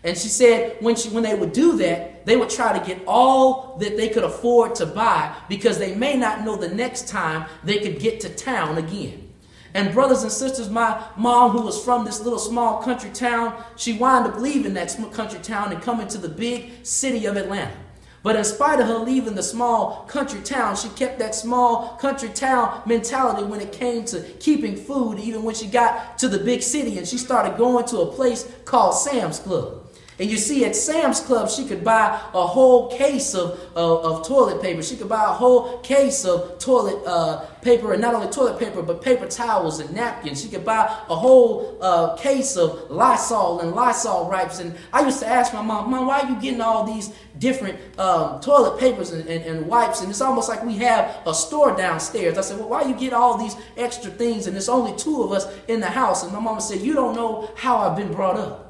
And 0.06 0.16
she 0.16 0.28
said 0.28 0.78
when, 0.82 0.96
she, 0.96 1.10
when 1.10 1.24
they 1.24 1.34
would 1.34 1.52
do 1.52 1.76
that, 1.78 2.28
they 2.28 2.38
would 2.38 2.52
try 2.52 2.78
to 2.78 2.86
get 2.86 3.02
all 3.08 3.76
that 3.80 3.98
they 3.98 4.08
could 4.08 4.24
afford 4.24 4.76
to 4.76 4.86
buy 4.86 5.36
because 5.50 5.80
they 5.80 5.96
may 5.96 6.16
not 6.16 6.46
know 6.46 6.56
the 6.56 6.70
next 6.70 7.08
time 7.08 7.50
they 7.64 7.80
could 7.80 8.00
get 8.00 8.20
to 8.20 8.30
town 8.30 8.78
again. 8.78 9.34
And 9.74 9.94
brothers 9.94 10.22
and 10.22 10.32
sisters, 10.32 10.70
my 10.70 11.04
mom, 11.18 11.52
who 11.52 11.62
was 11.64 11.84
from 11.84 12.06
this 12.06 12.22
little 12.22 12.40
small 12.40 12.82
country 12.84 13.10
town, 13.10 13.62
she 13.76 13.94
wound 13.94 14.28
up 14.28 14.40
leaving 14.40 14.76
that 14.76 14.92
small 14.92 15.10
country 15.10 15.40
town 15.40 15.74
and 15.74 15.82
coming 15.82 16.08
to 16.10 16.20
the 16.20 16.30
big 16.30 16.86
city 16.86 17.26
of 17.26 17.36
Atlanta. 17.36 17.76
But 18.22 18.36
in 18.36 18.44
spite 18.44 18.80
of 18.80 18.88
her 18.88 18.98
leaving 19.00 19.36
the 19.36 19.44
small 19.44 20.06
country 20.08 20.42
town, 20.42 20.76
she 20.76 20.90
kept 20.90 21.20
that 21.20 21.36
small 21.36 21.98
country 21.98 22.30
town 22.30 22.84
mentality 22.86 23.44
when 23.44 23.60
it 23.60 23.72
came 23.72 24.06
to 24.06 24.22
keeping 24.40 24.76
food, 24.76 25.20
even 25.20 25.44
when 25.44 25.56
she 25.56 25.68
got 25.68 26.18
to 26.20 26.28
the 26.28 26.40
big 26.40 26.62
city 26.62 26.98
and 26.98 27.08
she 27.08 27.18
started 27.18 27.58
going 27.58 27.86
to 27.86 28.00
a 28.00 28.12
place 28.12 28.52
called 28.66 28.96
Sam's 28.96 29.40
Club. 29.40 29.85
And 30.18 30.30
you 30.30 30.38
see, 30.38 30.64
at 30.64 30.76
Sam's 30.76 31.20
Club, 31.20 31.50
she 31.50 31.66
could 31.66 31.84
buy 31.84 32.22
a 32.34 32.48
whole 32.48 32.90
case 32.90 33.36
of, 33.36 33.60
of, 33.76 34.06
of 34.06 34.28
toilet 34.28 34.62
paper. 34.62 34.82
She 34.82 34.96
could 34.96 35.10
buy 35.10 35.24
a 35.26 35.34
whole 35.34 35.80
case 35.80 36.24
of 36.24 36.58
toilet 36.58 37.04
uh, 37.06 37.46
paper, 37.62 37.92
and 37.92 38.02
not 38.02 38.14
only 38.14 38.28
toilet 38.28 38.58
paper, 38.58 38.82
but 38.82 39.02
paper 39.02 39.28
towels 39.28 39.80
and 39.80 39.94
napkins. 39.94 40.42
She 40.42 40.48
could 40.48 40.64
buy 40.64 40.86
a 41.10 41.16
whole 41.16 41.78
uh, 41.82 42.16
case 42.16 42.56
of 42.56 42.90
Lysol 42.90 43.60
and 43.60 43.74
Lysol 43.74 44.30
wipes. 44.30 44.60
And 44.60 44.76
I 44.94 45.04
used 45.04 45.20
to 45.20 45.28
ask 45.28 45.54
my 45.54 45.62
mom, 45.62 45.92
Mom, 45.92 46.08
why 46.08 46.22
are 46.22 46.30
you 46.30 46.40
getting 46.40 46.62
all 46.62 46.86
these 46.86 47.12
different 47.38 47.78
um, 48.00 48.40
toilet 48.40 48.80
papers 48.80 49.12
and, 49.12 49.28
and, 49.28 49.44
and, 49.44 49.68
wipes? 49.68 50.02
And 50.02 50.10
it's 50.10 50.22
almost 50.22 50.48
like 50.48 50.64
we 50.64 50.78
have 50.78 51.24
a 51.26 51.34
store 51.34 51.76
downstairs. 51.76 52.38
I 52.38 52.42
said, 52.42 52.60
Well, 52.60 52.70
why 52.70 52.84
you 52.84 52.96
get 52.96 53.12
all 53.12 53.38
these 53.38 53.56
extra 53.76 54.12
things? 54.12 54.48
And 54.48 54.56
there's 54.56 54.70
only 54.70 54.96
two 54.96 55.24
of 55.24 55.34
us 55.34 55.46
in 55.68 55.82
the 55.82 55.88
house. 55.88 56.24
And 56.24 56.32
my 56.32 56.40
mama 56.40 56.62
said, 56.62 56.80
You 56.80 56.94
don't 56.94 57.16
know 57.16 57.52
how 57.56 57.78
I've 57.78 57.98
been 57.98 58.14
brought 58.14 58.38
up. 58.38 58.65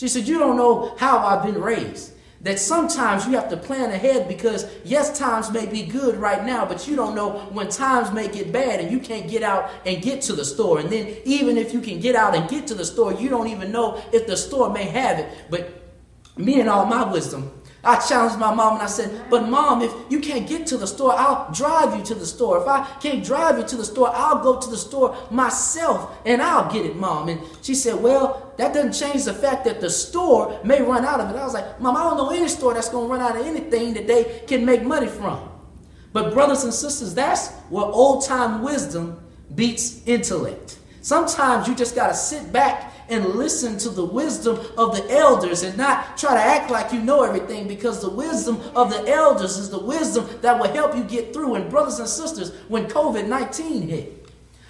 She 0.00 0.08
said, 0.08 0.26
You 0.26 0.38
don't 0.38 0.56
know 0.56 0.94
how 0.96 1.18
I've 1.18 1.42
been 1.44 1.60
raised. 1.60 2.12
That 2.40 2.58
sometimes 2.58 3.26
you 3.26 3.32
have 3.32 3.50
to 3.50 3.56
plan 3.58 3.90
ahead 3.90 4.28
because, 4.28 4.64
yes, 4.82 5.18
times 5.18 5.50
may 5.50 5.66
be 5.66 5.82
good 5.82 6.16
right 6.16 6.42
now, 6.42 6.64
but 6.64 6.88
you 6.88 6.96
don't 6.96 7.14
know 7.14 7.40
when 7.52 7.68
times 7.68 8.10
may 8.10 8.26
get 8.26 8.50
bad 8.50 8.80
and 8.80 8.90
you 8.90 8.98
can't 8.98 9.28
get 9.28 9.42
out 9.42 9.70
and 9.84 10.02
get 10.02 10.22
to 10.22 10.32
the 10.32 10.42
store. 10.46 10.78
And 10.78 10.88
then, 10.88 11.14
even 11.26 11.58
if 11.58 11.74
you 11.74 11.82
can 11.82 12.00
get 12.00 12.16
out 12.16 12.34
and 12.34 12.48
get 12.48 12.66
to 12.68 12.74
the 12.74 12.84
store, 12.86 13.12
you 13.12 13.28
don't 13.28 13.48
even 13.48 13.70
know 13.70 14.02
if 14.10 14.26
the 14.26 14.38
store 14.38 14.72
may 14.72 14.84
have 14.84 15.18
it. 15.18 15.28
But 15.50 15.82
me 16.38 16.60
and 16.60 16.70
all 16.70 16.86
my 16.86 17.12
wisdom, 17.12 17.52
I 17.82 17.96
challenged 17.96 18.38
my 18.38 18.54
mom 18.54 18.74
and 18.74 18.82
I 18.82 18.86
said, 18.86 19.30
But 19.30 19.48
mom, 19.48 19.80
if 19.80 19.92
you 20.10 20.20
can't 20.20 20.46
get 20.46 20.66
to 20.68 20.76
the 20.76 20.86
store, 20.86 21.14
I'll 21.16 21.50
drive 21.52 21.96
you 21.96 22.04
to 22.04 22.14
the 22.14 22.26
store. 22.26 22.60
If 22.60 22.68
I 22.68 22.84
can't 23.00 23.24
drive 23.24 23.58
you 23.58 23.64
to 23.64 23.76
the 23.76 23.84
store, 23.84 24.10
I'll 24.14 24.42
go 24.42 24.60
to 24.60 24.68
the 24.68 24.76
store 24.76 25.16
myself 25.30 26.18
and 26.26 26.42
I'll 26.42 26.70
get 26.70 26.84
it, 26.84 26.96
mom. 26.96 27.30
And 27.30 27.40
she 27.62 27.74
said, 27.74 27.94
Well, 28.02 28.52
that 28.58 28.74
doesn't 28.74 28.92
change 28.92 29.24
the 29.24 29.32
fact 29.32 29.64
that 29.64 29.80
the 29.80 29.88
store 29.88 30.60
may 30.62 30.82
run 30.82 31.06
out 31.06 31.20
of 31.20 31.30
it. 31.30 31.38
I 31.38 31.44
was 31.44 31.54
like, 31.54 31.80
Mom, 31.80 31.96
I 31.96 32.02
don't 32.02 32.18
know 32.18 32.30
any 32.30 32.48
store 32.48 32.74
that's 32.74 32.90
going 32.90 33.08
to 33.08 33.12
run 33.12 33.22
out 33.22 33.40
of 33.40 33.46
anything 33.46 33.94
that 33.94 34.06
they 34.06 34.42
can 34.46 34.66
make 34.66 34.82
money 34.82 35.08
from. 35.08 35.48
But, 36.12 36.34
brothers 36.34 36.64
and 36.64 36.74
sisters, 36.74 37.14
that's 37.14 37.50
where 37.70 37.84
old 37.84 38.26
time 38.26 38.62
wisdom 38.62 39.20
beats 39.54 40.06
intellect. 40.06 40.78
Sometimes 41.02 41.66
you 41.66 41.74
just 41.74 41.94
got 41.94 42.08
to 42.08 42.14
sit 42.14 42.52
back 42.52 42.92
and 43.10 43.24
listen 43.26 43.76
to 43.78 43.88
the 43.88 44.04
wisdom 44.04 44.58
of 44.78 44.94
the 44.94 45.10
elders 45.10 45.62
and 45.62 45.76
not 45.76 46.16
try 46.16 46.34
to 46.34 46.40
act 46.40 46.70
like 46.70 46.92
you 46.92 47.00
know 47.00 47.22
everything 47.22 47.68
because 47.68 48.00
the 48.00 48.08
wisdom 48.10 48.60
of 48.74 48.90
the 48.90 49.06
elders 49.08 49.58
is 49.58 49.70
the 49.70 49.78
wisdom 49.78 50.28
that 50.42 50.58
will 50.58 50.72
help 50.72 50.96
you 50.96 51.04
get 51.04 51.32
through. 51.32 51.56
And, 51.56 51.68
brothers 51.68 51.98
and 51.98 52.08
sisters, 52.08 52.52
when 52.68 52.86
COVID 52.86 53.26
19 53.26 53.88
hit, 53.88 54.28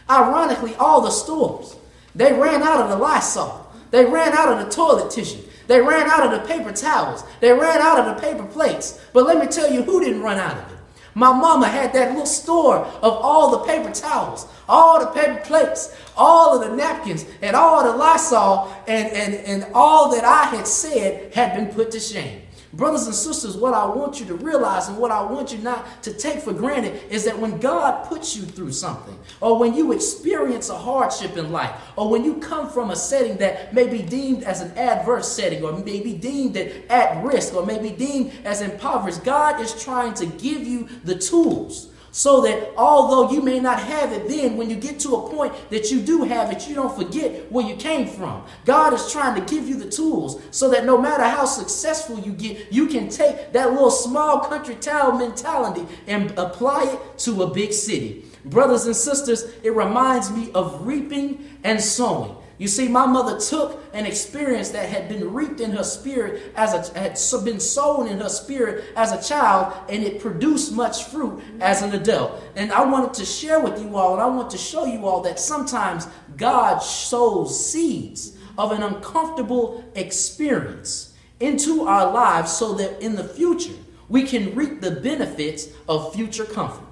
ironically, 0.09 0.75
all 0.77 1.01
the 1.03 1.11
stores, 1.11 1.77
they 2.15 2.33
ran 2.33 2.63
out 2.63 2.81
of 2.81 2.91
the 2.91 2.97
Lysol, 2.97 3.71
they 3.91 4.05
ran 4.05 4.33
out 4.33 4.53
of 4.53 4.65
the 4.65 4.71
toilet 4.71 5.11
tissue. 5.11 5.43
They 5.67 5.81
ran 5.81 6.11
out 6.11 6.27
of 6.27 6.33
the 6.33 6.49
paper 6.49 6.73
towels. 6.73 7.23
They 7.39 7.53
ran 7.53 7.81
out 7.81 8.01
of 8.01 8.17
the 8.17 8.21
paper 8.21 8.45
plates. 8.45 9.01
But 9.13 9.25
let 9.25 9.39
me 9.39 9.47
tell 9.47 9.73
you 9.73 9.85
who 9.85 10.01
didn't 10.01 10.21
run 10.21 10.37
out 10.37 10.59
of 10.59 10.73
it. 10.73 10.79
My 11.15 11.33
mama 11.33 11.67
had 11.69 11.93
that 11.93 12.11
little 12.11 12.27
store 12.27 12.79
of 12.79 13.13
all 13.13 13.51
the 13.51 13.59
paper 13.67 13.91
towels, 13.91 14.47
all 14.69 15.01
the 15.01 15.07
paper 15.07 15.41
plates, 15.45 15.95
all 16.17 16.61
of 16.61 16.69
the 16.69 16.77
napkins, 16.77 17.25
and 17.43 17.57
all 17.57 17.85
the 17.85 17.97
Lysol, 17.97 18.73
and, 18.87 19.09
and, 19.13 19.35
and 19.35 19.67
all 19.75 20.11
that 20.13 20.25
I 20.25 20.45
had 20.45 20.67
said 20.67 21.35
had 21.35 21.55
been 21.57 21.75
put 21.75 21.91
to 21.93 22.01
shame. 22.01 22.43
Brothers 22.73 23.07
and 23.07 23.15
sisters, 23.15 23.57
what 23.57 23.75
I 23.75 23.85
want 23.85 24.21
you 24.21 24.27
to 24.27 24.37
realize 24.37 24.87
and 24.89 24.97
what 24.97 25.11
I 25.11 25.23
want 25.23 25.53
you 25.53 25.59
not 25.59 26.05
to 26.05 26.13
take 26.13 26.39
for 26.39 26.53
granted 26.53 27.03
is 27.11 27.25
that 27.25 27.37
when 27.37 27.59
God 27.59 28.05
puts 28.09 28.37
you 28.37 28.43
through 28.45 28.71
something, 28.71 29.19
or 29.41 29.59
when 29.59 29.75
you 29.75 29.91
experience 29.91 30.71
a 30.71 30.79
hardship 30.79 31.37
in 31.37 31.51
life, 31.51 31.75
or 31.97 32.09
when 32.09 32.25
you 32.25 32.35
come 32.37 32.71
from 32.71 32.91
a 32.91 32.97
setting 32.97 33.37
that 33.39 33.75
may 33.75 33.89
be 33.89 34.03
deemed 34.03 34.45
as 34.45 34.61
an 34.61 34.71
adverse 34.79 35.31
setting, 35.33 35.65
or 35.65 35.73
may 35.73 36.01
be 36.01 36.15
deemed 36.15 36.57
at 36.57 37.25
risk, 37.25 37.55
or 37.55 37.67
may 37.67 37.81
be 37.81 37.91
deemed 37.91 38.33
as 38.45 38.61
impoverished, 38.61 39.25
God 39.25 39.61
is 39.61 39.83
trying 39.83 40.15
to 40.15 40.27
give 40.27 40.65
you 40.65 40.89
the 41.03 41.17
tools 41.17 41.90
so 42.13 42.41
that 42.43 42.73
although 42.77 43.31
you 43.31 43.43
may 43.43 43.61
not 43.61 43.81
have 43.81 44.13
it 44.13 44.29
then, 44.29 44.57
when 44.57 44.69
you 44.71 44.77
get 44.77 44.99
to 45.01 45.15
a 45.17 45.31
point 45.31 45.53
that 45.71 45.91
you 45.91 46.01
do 46.01 46.25
have 46.25 46.51
it, 46.51 46.69
you 46.69 46.75
don't 46.75 46.95
forget 46.97 47.51
where 47.51 47.67
you 47.67 47.77
came 47.77 48.07
from. 48.07 48.45
God 48.65 48.93
is 48.93 49.11
trying 49.13 49.41
to 49.41 49.55
give 49.55 49.69
you 49.69 49.77
the 49.77 49.91
tools 49.91 50.43
so 50.51 50.71
that 50.71 50.85
no 50.85 51.01
matter 51.01 51.25
how 51.25 51.45
successful 51.45 52.19
you 52.19 52.33
get, 52.33 52.73
you 52.73 52.87
can 52.87 53.09
take 53.09 53.53
that 53.53 53.71
little 53.73 53.91
small 53.91 54.41
country 54.41 54.75
town 54.77 55.19
mentality 55.19 55.87
and 56.07 56.33
apply 56.39 56.85
it 56.85 57.19
to 57.19 57.43
a 57.43 57.53
big 57.53 57.73
city. 57.73 58.25
Brothers 58.45 58.87
and 58.87 58.97
sisters, 58.97 59.45
it 59.63 59.75
reminds 59.75 60.31
me 60.31 60.51
of 60.53 60.87
reaping 60.87 61.59
and 61.63 61.81
sowing. 61.81 62.37
You 62.61 62.69
see, 62.69 62.89
my 62.89 63.07
mother 63.07 63.41
took 63.41 63.83
an 63.95 64.05
experience 64.05 64.69
that 64.73 64.87
had 64.87 65.09
been 65.09 65.33
reaped 65.33 65.61
in 65.61 65.71
her 65.71 65.83
spirit 65.83 66.53
as 66.55 66.75
a 66.75 66.99
had 66.99 67.19
been 67.43 67.59
sown 67.59 68.07
in 68.07 68.21
her 68.21 68.29
spirit 68.29 68.85
as 68.97 69.13
a 69.13 69.27
child, 69.27 69.73
and 69.89 70.03
it 70.03 70.21
produced 70.21 70.71
much 70.75 71.05
fruit 71.05 71.43
as 71.59 71.81
an 71.81 71.95
adult. 71.95 72.39
And 72.57 72.71
I 72.71 72.85
wanted 72.85 73.15
to 73.15 73.25
share 73.25 73.61
with 73.61 73.81
you 73.81 73.97
all, 73.97 74.13
and 74.13 74.21
I 74.21 74.27
want 74.27 74.51
to 74.51 74.59
show 74.59 74.85
you 74.85 75.07
all 75.07 75.23
that 75.23 75.41
sometimes 75.41 76.07
God 76.37 76.81
sows 76.81 77.73
seeds 77.73 78.37
of 78.59 78.73
an 78.73 78.83
uncomfortable 78.83 79.83
experience 79.95 81.15
into 81.41 81.85
our 81.85 82.13
lives 82.13 82.53
so 82.53 82.75
that 82.75 83.01
in 83.01 83.15
the 83.15 83.25
future 83.25 83.73
we 84.11 84.25
can 84.25 84.55
reap 84.55 84.83
the 84.83 84.91
benefits 84.91 85.69
of 85.89 86.15
future 86.15 86.45
comfort. 86.45 86.85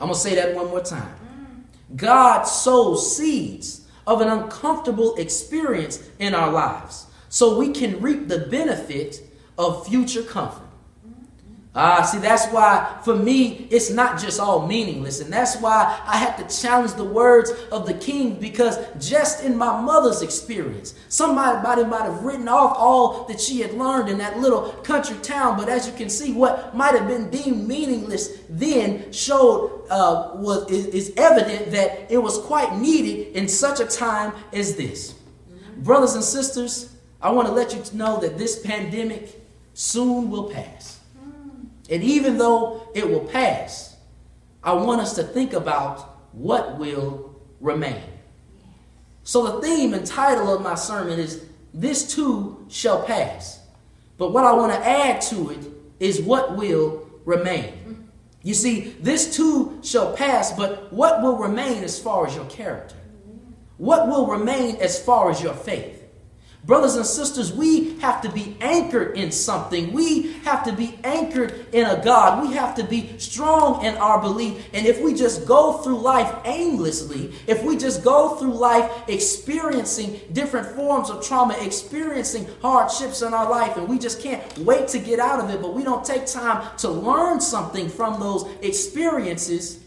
I'm 0.00 0.06
going 0.06 0.14
to 0.14 0.18
say 0.18 0.34
that 0.36 0.54
one 0.54 0.68
more 0.68 0.80
time. 0.80 1.14
God 1.94 2.44
sows 2.44 3.14
seeds 3.14 3.82
of 4.06 4.20
an 4.20 4.28
uncomfortable 4.28 5.16
experience 5.16 6.02
in 6.18 6.34
our 6.34 6.50
lives 6.50 7.06
so 7.28 7.58
we 7.58 7.72
can 7.72 8.00
reap 8.00 8.28
the 8.28 8.38
benefit 8.38 9.20
of 9.58 9.86
future 9.86 10.22
comfort. 10.22 10.65
Ah, 11.78 12.02
see, 12.02 12.16
that's 12.18 12.46
why 12.46 13.00
for 13.04 13.14
me 13.14 13.68
it's 13.70 13.90
not 13.90 14.18
just 14.18 14.40
all 14.40 14.66
meaningless. 14.66 15.20
And 15.20 15.30
that's 15.30 15.60
why 15.60 16.00
I 16.06 16.16
had 16.16 16.38
to 16.38 16.60
challenge 16.62 16.94
the 16.94 17.04
words 17.04 17.50
of 17.70 17.86
the 17.86 17.92
king 17.92 18.40
because 18.40 18.78
just 18.98 19.44
in 19.44 19.58
my 19.58 19.78
mother's 19.82 20.22
experience, 20.22 20.94
somebody 21.08 21.84
might 21.84 22.04
have 22.04 22.22
written 22.22 22.48
off 22.48 22.74
all 22.78 23.24
that 23.24 23.38
she 23.38 23.60
had 23.60 23.74
learned 23.74 24.08
in 24.08 24.16
that 24.18 24.38
little 24.38 24.70
country 24.84 25.18
town. 25.18 25.58
But 25.58 25.68
as 25.68 25.86
you 25.86 25.92
can 25.92 26.08
see, 26.08 26.32
what 26.32 26.74
might 26.74 26.94
have 26.94 27.06
been 27.06 27.28
deemed 27.28 27.68
meaningless 27.68 28.38
then 28.48 29.12
showed 29.12 29.86
uh, 29.90 30.30
was 30.36 30.70
is, 30.70 30.86
is 30.86 31.12
evident 31.18 31.72
that 31.72 32.10
it 32.10 32.18
was 32.18 32.38
quite 32.38 32.74
needed 32.78 33.36
in 33.36 33.48
such 33.48 33.80
a 33.80 33.86
time 33.86 34.32
as 34.54 34.76
this. 34.76 35.14
Brothers 35.76 36.14
and 36.14 36.24
sisters, 36.24 36.96
I 37.20 37.30
want 37.32 37.48
to 37.48 37.52
let 37.52 37.74
you 37.74 37.98
know 37.98 38.18
that 38.20 38.38
this 38.38 38.60
pandemic 38.60 39.38
soon 39.74 40.30
will 40.30 40.50
pass. 40.50 40.95
And 41.90 42.02
even 42.02 42.38
though 42.38 42.88
it 42.94 43.08
will 43.08 43.24
pass, 43.24 43.96
I 44.62 44.72
want 44.72 45.00
us 45.00 45.14
to 45.14 45.22
think 45.22 45.52
about 45.52 46.00
what 46.32 46.78
will 46.78 47.34
remain. 47.60 48.02
So, 49.22 49.44
the 49.44 49.62
theme 49.62 49.94
and 49.94 50.06
title 50.06 50.54
of 50.54 50.62
my 50.62 50.74
sermon 50.74 51.18
is 51.18 51.44
This 51.74 52.14
Too 52.14 52.64
Shall 52.68 53.02
Pass. 53.02 53.60
But 54.18 54.32
what 54.32 54.44
I 54.44 54.52
want 54.52 54.72
to 54.72 54.88
add 54.88 55.20
to 55.22 55.50
it 55.50 55.58
is 56.00 56.20
what 56.20 56.56
will 56.56 57.08
remain. 57.24 57.86
You 58.42 58.54
see, 58.54 58.94
this 59.00 59.36
too 59.36 59.80
shall 59.82 60.16
pass, 60.16 60.52
but 60.52 60.92
what 60.92 61.20
will 61.20 61.36
remain 61.36 61.82
as 61.82 61.98
far 61.98 62.26
as 62.26 62.34
your 62.36 62.44
character? 62.46 62.94
What 63.76 64.06
will 64.06 64.28
remain 64.28 64.76
as 64.76 65.02
far 65.02 65.30
as 65.30 65.42
your 65.42 65.52
faith? 65.52 65.95
Brothers 66.66 66.96
and 66.96 67.06
sisters, 67.06 67.52
we 67.52 67.96
have 68.00 68.20
to 68.22 68.28
be 68.28 68.56
anchored 68.60 69.16
in 69.16 69.30
something. 69.30 69.92
We 69.92 70.32
have 70.42 70.64
to 70.64 70.72
be 70.72 70.98
anchored 71.04 71.72
in 71.72 71.86
a 71.86 72.02
God. 72.02 72.42
We 72.42 72.54
have 72.54 72.74
to 72.74 72.82
be 72.82 73.16
strong 73.18 73.84
in 73.84 73.94
our 73.98 74.20
belief. 74.20 74.68
And 74.74 74.84
if 74.84 75.00
we 75.00 75.14
just 75.14 75.46
go 75.46 75.74
through 75.74 76.00
life 76.00 76.34
aimlessly, 76.44 77.32
if 77.46 77.62
we 77.62 77.76
just 77.76 78.02
go 78.02 78.34
through 78.34 78.54
life 78.54 78.90
experiencing 79.06 80.20
different 80.32 80.66
forms 80.74 81.08
of 81.08 81.24
trauma, 81.24 81.56
experiencing 81.60 82.48
hardships 82.60 83.22
in 83.22 83.32
our 83.32 83.48
life, 83.48 83.76
and 83.76 83.88
we 83.88 83.96
just 83.96 84.20
can't 84.20 84.58
wait 84.58 84.88
to 84.88 84.98
get 84.98 85.20
out 85.20 85.38
of 85.38 85.48
it, 85.50 85.62
but 85.62 85.72
we 85.72 85.84
don't 85.84 86.04
take 86.04 86.26
time 86.26 86.76
to 86.78 86.88
learn 86.88 87.40
something 87.40 87.88
from 87.88 88.18
those 88.18 88.44
experiences, 88.62 89.78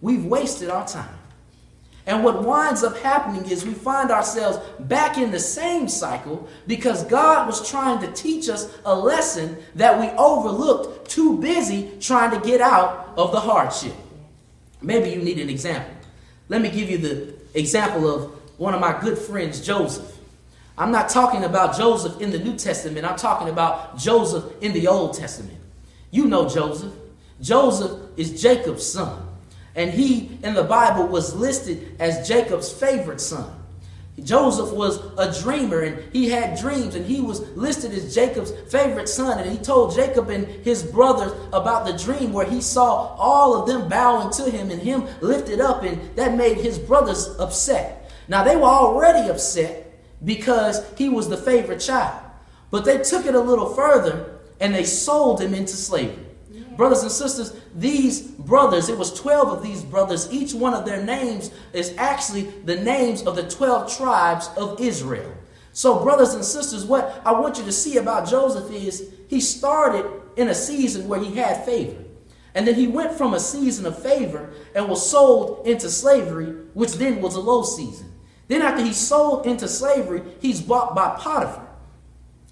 we've 0.00 0.24
wasted 0.24 0.70
our 0.70 0.86
time. 0.86 1.18
And 2.06 2.24
what 2.24 2.42
winds 2.42 2.82
up 2.82 2.96
happening 2.98 3.48
is 3.48 3.64
we 3.64 3.74
find 3.74 4.10
ourselves 4.10 4.58
back 4.80 5.18
in 5.18 5.30
the 5.30 5.38
same 5.38 5.88
cycle 5.88 6.48
because 6.66 7.04
God 7.04 7.46
was 7.46 7.68
trying 7.68 8.00
to 8.00 8.12
teach 8.12 8.48
us 8.48 8.72
a 8.84 8.94
lesson 8.94 9.56
that 9.76 10.00
we 10.00 10.08
overlooked, 10.18 11.08
too 11.08 11.38
busy 11.38 11.92
trying 12.00 12.32
to 12.32 12.44
get 12.44 12.60
out 12.60 13.12
of 13.16 13.30
the 13.30 13.38
hardship. 13.38 13.94
Maybe 14.80 15.10
you 15.10 15.22
need 15.22 15.38
an 15.38 15.48
example. 15.48 15.94
Let 16.48 16.60
me 16.60 16.70
give 16.70 16.90
you 16.90 16.98
the 16.98 17.34
example 17.54 18.12
of 18.12 18.58
one 18.58 18.74
of 18.74 18.80
my 18.80 18.98
good 19.00 19.16
friends, 19.16 19.64
Joseph. 19.64 20.18
I'm 20.76 20.90
not 20.90 21.08
talking 21.08 21.44
about 21.44 21.76
Joseph 21.76 22.20
in 22.20 22.30
the 22.30 22.38
New 22.38 22.56
Testament, 22.56 23.06
I'm 23.06 23.16
talking 23.16 23.48
about 23.48 23.96
Joseph 23.96 24.44
in 24.60 24.72
the 24.72 24.88
Old 24.88 25.14
Testament. 25.14 25.58
You 26.10 26.26
know 26.26 26.48
Joseph. 26.48 26.92
Joseph 27.40 27.98
is 28.16 28.40
Jacob's 28.42 28.86
son. 28.86 29.31
And 29.74 29.90
he 29.90 30.38
in 30.42 30.54
the 30.54 30.64
Bible 30.64 31.06
was 31.06 31.34
listed 31.34 31.96
as 31.98 32.28
Jacob's 32.28 32.70
favorite 32.70 33.20
son. 33.20 33.62
Joseph 34.22 34.72
was 34.72 34.98
a 35.16 35.32
dreamer 35.42 35.80
and 35.80 36.12
he 36.12 36.28
had 36.28 36.58
dreams 36.58 36.94
and 36.94 37.06
he 37.06 37.20
was 37.20 37.40
listed 37.56 37.92
as 37.92 38.14
Jacob's 38.14 38.52
favorite 38.70 39.08
son. 39.08 39.38
And 39.38 39.50
he 39.50 39.56
told 39.56 39.94
Jacob 39.94 40.28
and 40.28 40.46
his 40.46 40.82
brothers 40.82 41.32
about 41.52 41.86
the 41.86 41.96
dream 41.96 42.32
where 42.32 42.48
he 42.48 42.60
saw 42.60 43.16
all 43.16 43.54
of 43.54 43.66
them 43.66 43.88
bowing 43.88 44.30
to 44.34 44.50
him 44.50 44.70
and 44.70 44.80
him 44.80 45.06
lifted 45.20 45.60
up, 45.60 45.82
and 45.82 46.14
that 46.16 46.36
made 46.36 46.58
his 46.58 46.78
brothers 46.78 47.34
upset. 47.38 48.10
Now, 48.28 48.44
they 48.44 48.56
were 48.56 48.64
already 48.64 49.28
upset 49.28 49.92
because 50.24 50.84
he 50.96 51.08
was 51.08 51.28
the 51.28 51.36
favorite 51.36 51.80
child, 51.80 52.20
but 52.70 52.84
they 52.84 52.98
took 52.98 53.26
it 53.26 53.34
a 53.34 53.40
little 53.40 53.74
further 53.74 54.38
and 54.60 54.74
they 54.74 54.84
sold 54.84 55.40
him 55.40 55.54
into 55.54 55.74
slavery. 55.74 56.26
Brothers 56.76 57.02
and 57.02 57.10
sisters, 57.10 57.52
these 57.74 58.22
brothers, 58.22 58.88
it 58.88 58.98
was 58.98 59.18
12 59.18 59.48
of 59.48 59.62
these 59.62 59.82
brothers, 59.82 60.32
each 60.32 60.54
one 60.54 60.74
of 60.74 60.84
their 60.84 61.02
names 61.04 61.50
is 61.72 61.94
actually 61.98 62.42
the 62.64 62.76
names 62.76 63.22
of 63.22 63.36
the 63.36 63.48
12 63.48 63.96
tribes 63.96 64.48
of 64.56 64.80
Israel. 64.80 65.32
So, 65.72 66.02
brothers 66.02 66.34
and 66.34 66.44
sisters, 66.44 66.84
what 66.84 67.22
I 67.24 67.32
want 67.32 67.58
you 67.58 67.64
to 67.64 67.72
see 67.72 67.96
about 67.96 68.28
Joseph 68.28 68.70
is 68.70 69.10
he 69.28 69.40
started 69.40 70.04
in 70.36 70.48
a 70.48 70.54
season 70.54 71.08
where 71.08 71.20
he 71.20 71.34
had 71.36 71.64
favor. 71.64 72.02
And 72.54 72.66
then 72.66 72.74
he 72.74 72.86
went 72.86 73.12
from 73.12 73.32
a 73.32 73.40
season 73.40 73.86
of 73.86 74.02
favor 74.02 74.52
and 74.74 74.88
was 74.88 75.08
sold 75.08 75.66
into 75.66 75.88
slavery, 75.88 76.46
which 76.74 76.94
then 76.94 77.22
was 77.22 77.34
a 77.34 77.40
low 77.40 77.62
season. 77.62 78.12
Then, 78.48 78.60
after 78.60 78.84
he's 78.84 78.98
sold 78.98 79.46
into 79.46 79.66
slavery, 79.66 80.22
he's 80.40 80.60
bought 80.60 80.94
by 80.94 81.16
Potiphar. 81.18 81.61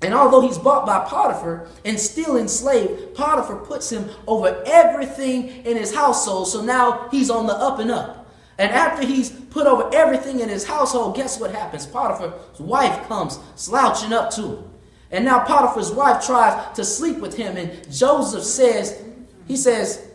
And 0.03 0.15
although 0.15 0.41
he's 0.41 0.59
bought 0.59 0.87
by 0.87 1.05
Potiphar 1.05 1.69
and 1.85 2.01
still 2.01 2.37
enslaved, 2.37 3.15
Potiphar 3.15 3.57
puts 3.57 3.91
him 3.91 4.09
over 4.27 4.63
everything 4.67 5.49
in 5.67 5.77
his 5.77 5.95
household. 5.95 6.49
So 6.49 6.63
now 6.63 7.09
he's 7.11 7.29
on 7.29 7.47
the 7.47 7.55
up 7.55 7.79
and 7.79 7.91
up. 7.91 8.17
And 8.59 8.71
after 8.73 9.07
he's 9.07 9.31
put 9.31 9.67
over 9.67 9.91
everything 9.95 10.41
in 10.41 10.49
his 10.49 10.67
household, 10.67 11.17
guess 11.17 11.39
what 11.39 11.51
happens? 11.51 11.87
Potiphar's 11.87 12.61
wife 12.61 13.09
comes 13.09 13.39
slouching 13.57 14.13
up 14.13 14.31
to 14.33 14.43
him. 14.43 14.65
And 15.11 15.25
now 15.25 15.45
Potiphar's 15.45 15.91
wife 15.91 16.25
tries 16.25 16.77
to 16.77 16.85
sleep 16.85 17.19
with 17.19 17.37
him. 17.37 17.57
And 17.57 17.93
Joseph 17.93 18.45
says, 18.45 19.03
he 19.47 19.57
says, 19.57 20.07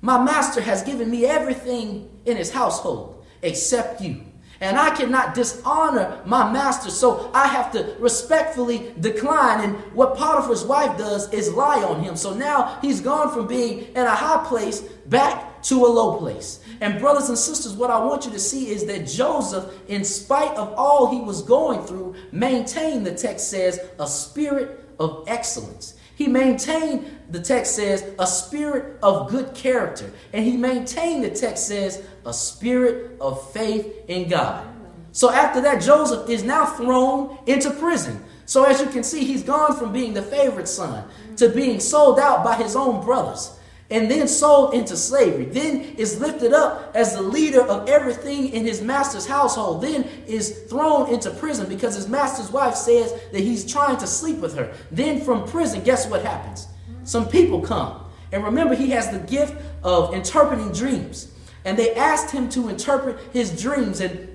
my 0.00 0.22
master 0.22 0.60
has 0.60 0.82
given 0.82 1.10
me 1.10 1.24
everything 1.24 2.10
in 2.26 2.36
his 2.36 2.52
household 2.52 3.24
except 3.42 4.00
you. 4.00 4.22
And 4.64 4.78
I 4.78 4.96
cannot 4.96 5.34
dishonor 5.34 6.22
my 6.24 6.50
master, 6.50 6.88
so 6.88 7.30
I 7.34 7.48
have 7.48 7.70
to 7.72 7.96
respectfully 7.98 8.94
decline. 8.98 9.60
And 9.60 9.76
what 9.92 10.16
Potiphar's 10.16 10.64
wife 10.64 10.96
does 10.96 11.30
is 11.34 11.52
lie 11.52 11.82
on 11.82 12.02
him. 12.02 12.16
So 12.16 12.32
now 12.32 12.78
he's 12.80 13.02
gone 13.02 13.30
from 13.30 13.46
being 13.46 13.80
in 13.94 13.98
a 13.98 14.14
high 14.14 14.42
place 14.48 14.80
back 14.80 15.62
to 15.64 15.84
a 15.84 15.86
low 15.86 16.16
place. 16.16 16.60
And, 16.80 16.98
brothers 16.98 17.28
and 17.28 17.36
sisters, 17.36 17.74
what 17.74 17.90
I 17.90 18.02
want 18.02 18.24
you 18.24 18.30
to 18.30 18.38
see 18.38 18.68
is 18.68 18.86
that 18.86 19.06
Joseph, 19.06 19.70
in 19.88 20.02
spite 20.02 20.56
of 20.56 20.72
all 20.78 21.10
he 21.10 21.20
was 21.20 21.42
going 21.42 21.84
through, 21.84 22.14
maintained, 22.32 23.06
the 23.06 23.14
text 23.14 23.50
says, 23.50 23.78
a 23.98 24.06
spirit 24.06 24.80
of 24.98 25.24
excellence. 25.26 25.94
He 26.16 26.28
maintained, 26.28 27.18
the 27.28 27.40
text 27.40 27.74
says, 27.74 28.14
a 28.18 28.26
spirit 28.26 28.98
of 29.02 29.28
good 29.28 29.52
character. 29.54 30.10
And 30.32 30.44
he 30.44 30.56
maintained, 30.56 31.24
the 31.24 31.30
text 31.30 31.66
says, 31.66 32.06
a 32.26 32.32
spirit 32.32 33.16
of 33.20 33.52
faith 33.52 34.08
in 34.08 34.28
God. 34.28 34.66
So 35.12 35.30
after 35.30 35.60
that, 35.60 35.82
Joseph 35.82 36.28
is 36.28 36.42
now 36.42 36.66
thrown 36.66 37.38
into 37.46 37.70
prison. 37.70 38.22
So 38.46 38.64
as 38.64 38.80
you 38.80 38.86
can 38.88 39.04
see, 39.04 39.24
he's 39.24 39.42
gone 39.42 39.76
from 39.76 39.92
being 39.92 40.12
the 40.12 40.22
favorite 40.22 40.68
son 40.68 41.08
to 41.36 41.48
being 41.48 41.80
sold 41.80 42.18
out 42.18 42.44
by 42.44 42.56
his 42.56 42.76
own 42.76 43.04
brothers 43.04 43.58
and 43.90 44.10
then 44.10 44.26
sold 44.26 44.74
into 44.74 44.96
slavery, 44.96 45.44
then 45.44 45.80
is 45.96 46.20
lifted 46.20 46.52
up 46.52 46.90
as 46.94 47.14
the 47.14 47.22
leader 47.22 47.60
of 47.60 47.88
everything 47.88 48.48
in 48.48 48.64
his 48.64 48.80
master's 48.80 49.26
household, 49.26 49.82
then 49.82 50.04
is 50.26 50.64
thrown 50.64 51.12
into 51.12 51.30
prison 51.30 51.68
because 51.68 51.94
his 51.94 52.08
master's 52.08 52.50
wife 52.50 52.74
says 52.74 53.12
that 53.30 53.40
he's 53.40 53.70
trying 53.70 53.96
to 53.98 54.06
sleep 54.06 54.38
with 54.38 54.56
her. 54.56 54.74
Then 54.90 55.20
from 55.20 55.46
prison, 55.46 55.84
guess 55.84 56.08
what 56.08 56.22
happens? 56.22 56.66
Some 57.04 57.28
people 57.28 57.60
come. 57.60 58.00
And 58.32 58.42
remember, 58.42 58.74
he 58.74 58.90
has 58.90 59.10
the 59.10 59.18
gift 59.20 59.54
of 59.82 60.12
interpreting 60.14 60.72
dreams. 60.72 61.30
And 61.64 61.78
they 61.78 61.94
asked 61.94 62.30
him 62.30 62.48
to 62.50 62.68
interpret 62.68 63.18
his 63.32 63.60
dreams. 63.60 64.00
And 64.00 64.28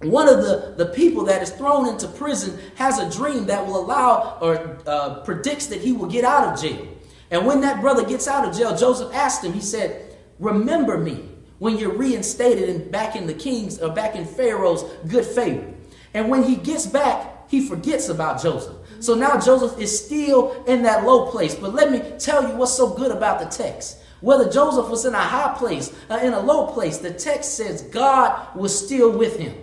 one 0.00 0.28
of 0.28 0.38
the, 0.38 0.74
the 0.76 0.86
people 0.86 1.24
that 1.26 1.42
is 1.42 1.50
thrown 1.50 1.88
into 1.88 2.08
prison 2.08 2.58
has 2.76 2.98
a 2.98 3.10
dream 3.10 3.46
that 3.46 3.66
will 3.66 3.78
allow 3.78 4.38
or 4.40 4.78
uh, 4.86 5.20
predicts 5.20 5.66
that 5.68 5.80
he 5.80 5.92
will 5.92 6.08
get 6.08 6.24
out 6.24 6.52
of 6.52 6.60
jail. 6.60 6.88
And 7.30 7.46
when 7.46 7.60
that 7.62 7.80
brother 7.80 8.04
gets 8.04 8.28
out 8.28 8.46
of 8.46 8.54
jail, 8.56 8.76
Joseph 8.76 9.14
asked 9.14 9.44
him, 9.44 9.52
he 9.52 9.60
said, 9.60 10.16
Remember 10.38 10.98
me 10.98 11.28
when 11.58 11.78
you're 11.78 11.94
reinstated 11.94 12.68
and 12.68 12.90
back 12.90 13.14
in 13.14 13.26
the 13.26 13.34
king's 13.34 13.78
or 13.78 13.94
back 13.94 14.16
in 14.16 14.24
Pharaoh's 14.26 14.82
good 15.08 15.24
favor. 15.24 15.72
And 16.12 16.28
when 16.28 16.42
he 16.42 16.56
gets 16.56 16.86
back, 16.86 17.48
he 17.48 17.66
forgets 17.66 18.08
about 18.08 18.42
Joseph. 18.42 18.76
So 19.00 19.14
now 19.14 19.38
Joseph 19.38 19.78
is 19.78 20.04
still 20.04 20.64
in 20.64 20.82
that 20.82 21.04
low 21.04 21.30
place. 21.30 21.54
But 21.54 21.74
let 21.74 21.90
me 21.90 22.02
tell 22.18 22.48
you 22.48 22.56
what's 22.56 22.72
so 22.72 22.94
good 22.94 23.12
about 23.12 23.38
the 23.38 23.46
text. 23.46 23.98
Whether 24.22 24.50
Joseph 24.50 24.88
was 24.88 25.04
in 25.04 25.14
a 25.14 25.18
high 25.18 25.54
place 25.58 25.94
or 26.08 26.18
in 26.18 26.32
a 26.32 26.40
low 26.40 26.68
place, 26.68 26.98
the 26.98 27.12
text 27.12 27.56
says 27.56 27.82
God 27.82 28.56
was 28.56 28.86
still 28.86 29.10
with 29.10 29.38
him. 29.38 29.54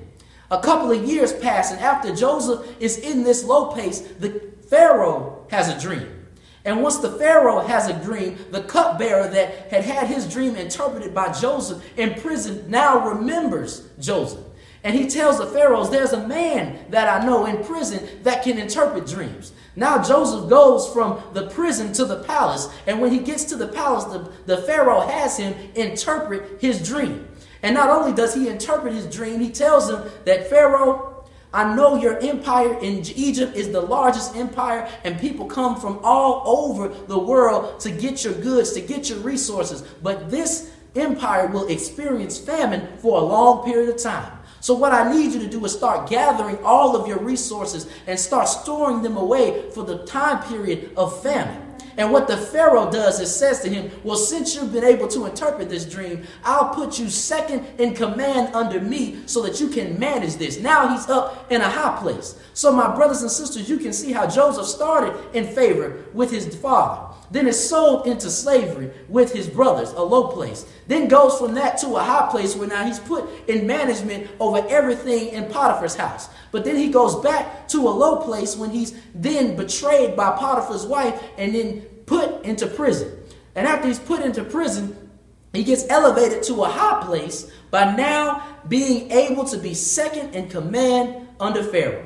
A 0.52 0.62
couple 0.62 0.92
of 0.92 1.04
years 1.06 1.34
pass, 1.34 1.72
and 1.72 1.80
after 1.80 2.14
Joseph 2.16 2.68
is 2.80 2.98
in 2.98 3.24
this 3.24 3.44
low 3.44 3.68
place, 3.68 4.02
the 4.02 4.52
Pharaoh 4.70 5.46
has 5.50 5.70
a 5.70 5.80
dream. 5.80 6.28
And 6.66 6.84
once 6.84 6.98
the 6.98 7.12
Pharaoh 7.12 7.66
has 7.66 7.88
a 7.88 8.04
dream, 8.04 8.38
the 8.52 8.64
cupbearer 8.64 9.28
that 9.30 9.72
had 9.72 9.84
had 9.84 10.08
his 10.08 10.32
dream 10.32 10.56
interpreted 10.56 11.14
by 11.16 11.32
Joseph 11.32 11.84
in 11.98 12.20
prison 12.20 12.70
now 12.70 13.10
remembers 13.10 13.88
Joseph. 14.00 14.44
And 14.84 14.96
he 14.96 15.08
tells 15.08 15.40
the 15.40 15.46
Pharaohs, 15.48 15.90
There's 15.90 16.14
a 16.14 16.28
man 16.28 16.86
that 16.90 17.08
I 17.08 17.26
know 17.26 17.46
in 17.46 17.64
prison 17.64 18.08
that 18.24 18.44
can 18.44 18.58
interpret 18.58 19.08
dreams. 19.08 19.52
Now 19.80 20.04
Joseph 20.04 20.50
goes 20.50 20.92
from 20.92 21.24
the 21.34 21.48
prison 21.48 21.94
to 21.94 22.04
the 22.04 22.22
palace. 22.24 22.68
And 22.86 23.00
when 23.00 23.12
he 23.12 23.20
gets 23.20 23.46
to 23.46 23.56
the 23.56 23.70
palace, 23.70 24.04
the, 24.04 24.30
the 24.46 24.62
Pharaoh 24.64 25.00
has 25.00 25.38
him 25.38 25.56
interpret 25.74 26.62
his 26.62 26.86
dream. 26.86 27.28
And 27.64 27.76
not 27.76 27.90
only 27.90 28.14
does 28.14 28.36
he 28.36 28.50
interpret 28.50 28.94
his 28.94 29.06
dream, 29.06 29.40
he 29.40 29.50
tells 29.50 29.90
him 29.90 30.04
that 30.26 30.50
Pharaoh, 30.50 31.26
I 31.54 31.74
know 31.76 31.96
your 31.96 32.20
empire 32.20 32.78
in 32.80 33.06
Egypt 33.16 33.56
is 33.56 33.72
the 33.72 33.82
largest 33.82 34.36
empire, 34.36 34.90
and 35.04 35.18
people 35.18 35.46
come 35.46 35.80
from 35.80 36.00
all 36.04 36.44
over 36.46 36.90
the 36.90 37.18
world 37.18 37.80
to 37.80 37.92
get 37.92 38.24
your 38.26 38.34
goods, 38.34 38.74
to 38.74 38.82
get 38.82 39.10
your 39.10 39.20
resources. 39.20 39.82
But 40.04 40.30
this 40.30 40.74
empire 40.96 41.48
will 41.48 41.68
experience 41.68 42.38
famine 42.38 42.86
for 42.98 43.18
a 43.20 43.24
long 43.24 43.64
period 43.64 43.90
of 43.96 44.02
time. 44.02 44.39
So, 44.62 44.74
what 44.74 44.92
I 44.92 45.12
need 45.12 45.34
you 45.34 45.40
to 45.40 45.48
do 45.48 45.64
is 45.66 45.74
start 45.74 46.10
gathering 46.10 46.58
all 46.64 46.96
of 46.96 47.08
your 47.08 47.20
resources 47.20 47.88
and 48.08 48.20
start 48.20 48.48
storing 48.48 49.02
them 49.02 49.18
away 49.18 49.70
for 49.72 49.84
the 49.84 50.06
time 50.06 50.44
period 50.50 50.92
of 50.98 51.22
famine. 51.24 51.66
And 52.00 52.14
what 52.14 52.28
the 52.28 52.38
Pharaoh 52.38 52.90
does 52.90 53.20
is 53.20 53.36
says 53.36 53.60
to 53.62 53.70
him, 53.70 53.92
Well, 54.04 54.16
since 54.16 54.56
you've 54.56 54.72
been 54.72 54.86
able 54.86 55.10
to 55.10 55.26
interpret 55.26 55.68
this 55.70 55.84
dream, 55.84 56.24
I'll 56.46 56.74
put 56.74 56.98
you 56.98 57.10
second 57.10 57.68
in 57.78 57.94
command 57.94 58.56
under 58.56 58.80
me 58.80 59.20
so 59.26 59.42
that 59.44 59.60
you 59.60 59.68
can 59.68 60.00
manage 60.00 60.36
this. 60.36 60.60
Now 60.60 60.88
he's 60.88 61.10
up 61.10 61.52
in 61.52 61.60
a 61.60 61.70
high 61.70 62.00
place. 62.02 62.40
So, 62.54 62.72
my 62.72 62.96
brothers 62.96 63.22
and 63.22 63.30
sisters, 63.30 63.70
you 63.70 63.78
can 63.78 63.92
see 63.92 64.14
how 64.14 64.28
Joseph 64.28 64.66
started 64.66 65.14
in 65.34 65.48
favor 65.54 66.06
with 66.14 66.32
his 66.32 66.56
father 66.56 67.09
then 67.32 67.48
is 67.48 67.70
sold 67.70 68.08
into 68.08 68.30
slavery 68.30 68.92
with 69.08 69.34
his 69.34 69.48
brothers, 69.48 69.92
a 69.92 70.02
low 70.02 70.28
place. 70.28 70.66
Then 70.88 71.08
goes 71.08 71.38
from 71.38 71.54
that 71.56 71.78
to 71.80 71.96
a 71.96 72.04
high 72.04 72.30
place 72.30 72.56
where 72.56 72.68
now 72.68 72.86
he's 72.86 73.00
put 73.00 73.30
in 73.48 73.68
management 73.68 74.30
over 74.40 74.66
everything 74.70 75.30
in 75.30 75.46
Potiphar's 75.46 75.96
house. 75.96 76.30
But 76.52 76.66
then 76.66 76.76
he 76.76 76.90
goes 76.90 77.16
back 77.18 77.68
to 77.70 77.88
a 77.88 77.90
low 77.90 78.18
place 78.18 78.56
when 78.56 78.72
he's 78.72 79.00
then 79.14 79.56
betrayed 79.56 80.16
by 80.16 80.38
Potiphar's 80.38 80.86
wife 80.86 81.22
and 81.38 81.54
then 81.54 81.82
put 82.06 82.44
into 82.44 82.66
prison. 82.68 83.12
And 83.56 83.68
after 83.68 83.88
he's 83.88 84.00
put 84.00 84.22
into 84.22 84.44
prison, 84.44 85.10
he 85.54 85.64
gets 85.64 85.86
elevated 85.90 86.44
to 86.44 86.64
a 86.64 86.70
high 86.70 87.04
place 87.04 87.52
by 87.72 87.96
now 87.96 88.44
being 88.68 89.12
able 89.12 89.46
to 89.46 89.58
be 89.58 89.74
second 89.74 90.36
in 90.36 90.50
command 90.50 91.28
under 91.40 91.64
Pharaoh. 91.64 92.06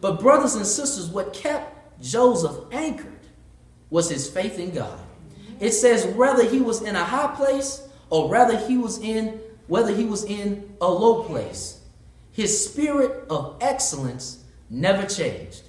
But, 0.00 0.20
brothers 0.20 0.54
and 0.54 0.66
sisters, 0.66 1.08
what 1.08 1.32
kept 1.32 2.00
Joseph 2.00 2.56
anchored 2.70 3.15
was 3.90 4.10
his 4.10 4.28
faith 4.28 4.58
in 4.58 4.72
God. 4.72 4.98
It 5.60 5.72
says 5.72 6.06
whether 6.06 6.44
he 6.44 6.60
was 6.60 6.82
in 6.82 6.96
a 6.96 7.04
high 7.04 7.34
place 7.34 7.88
or 8.10 8.28
whether 8.28 8.56
he 8.56 8.76
was 8.76 8.98
in 8.98 9.40
whether 9.66 9.92
he 9.92 10.04
was 10.04 10.24
in 10.24 10.76
a 10.80 10.88
low 10.88 11.24
place, 11.24 11.80
his 12.30 12.68
spirit 12.68 13.24
of 13.28 13.56
excellence 13.60 14.44
never 14.70 15.04
changed. 15.06 15.62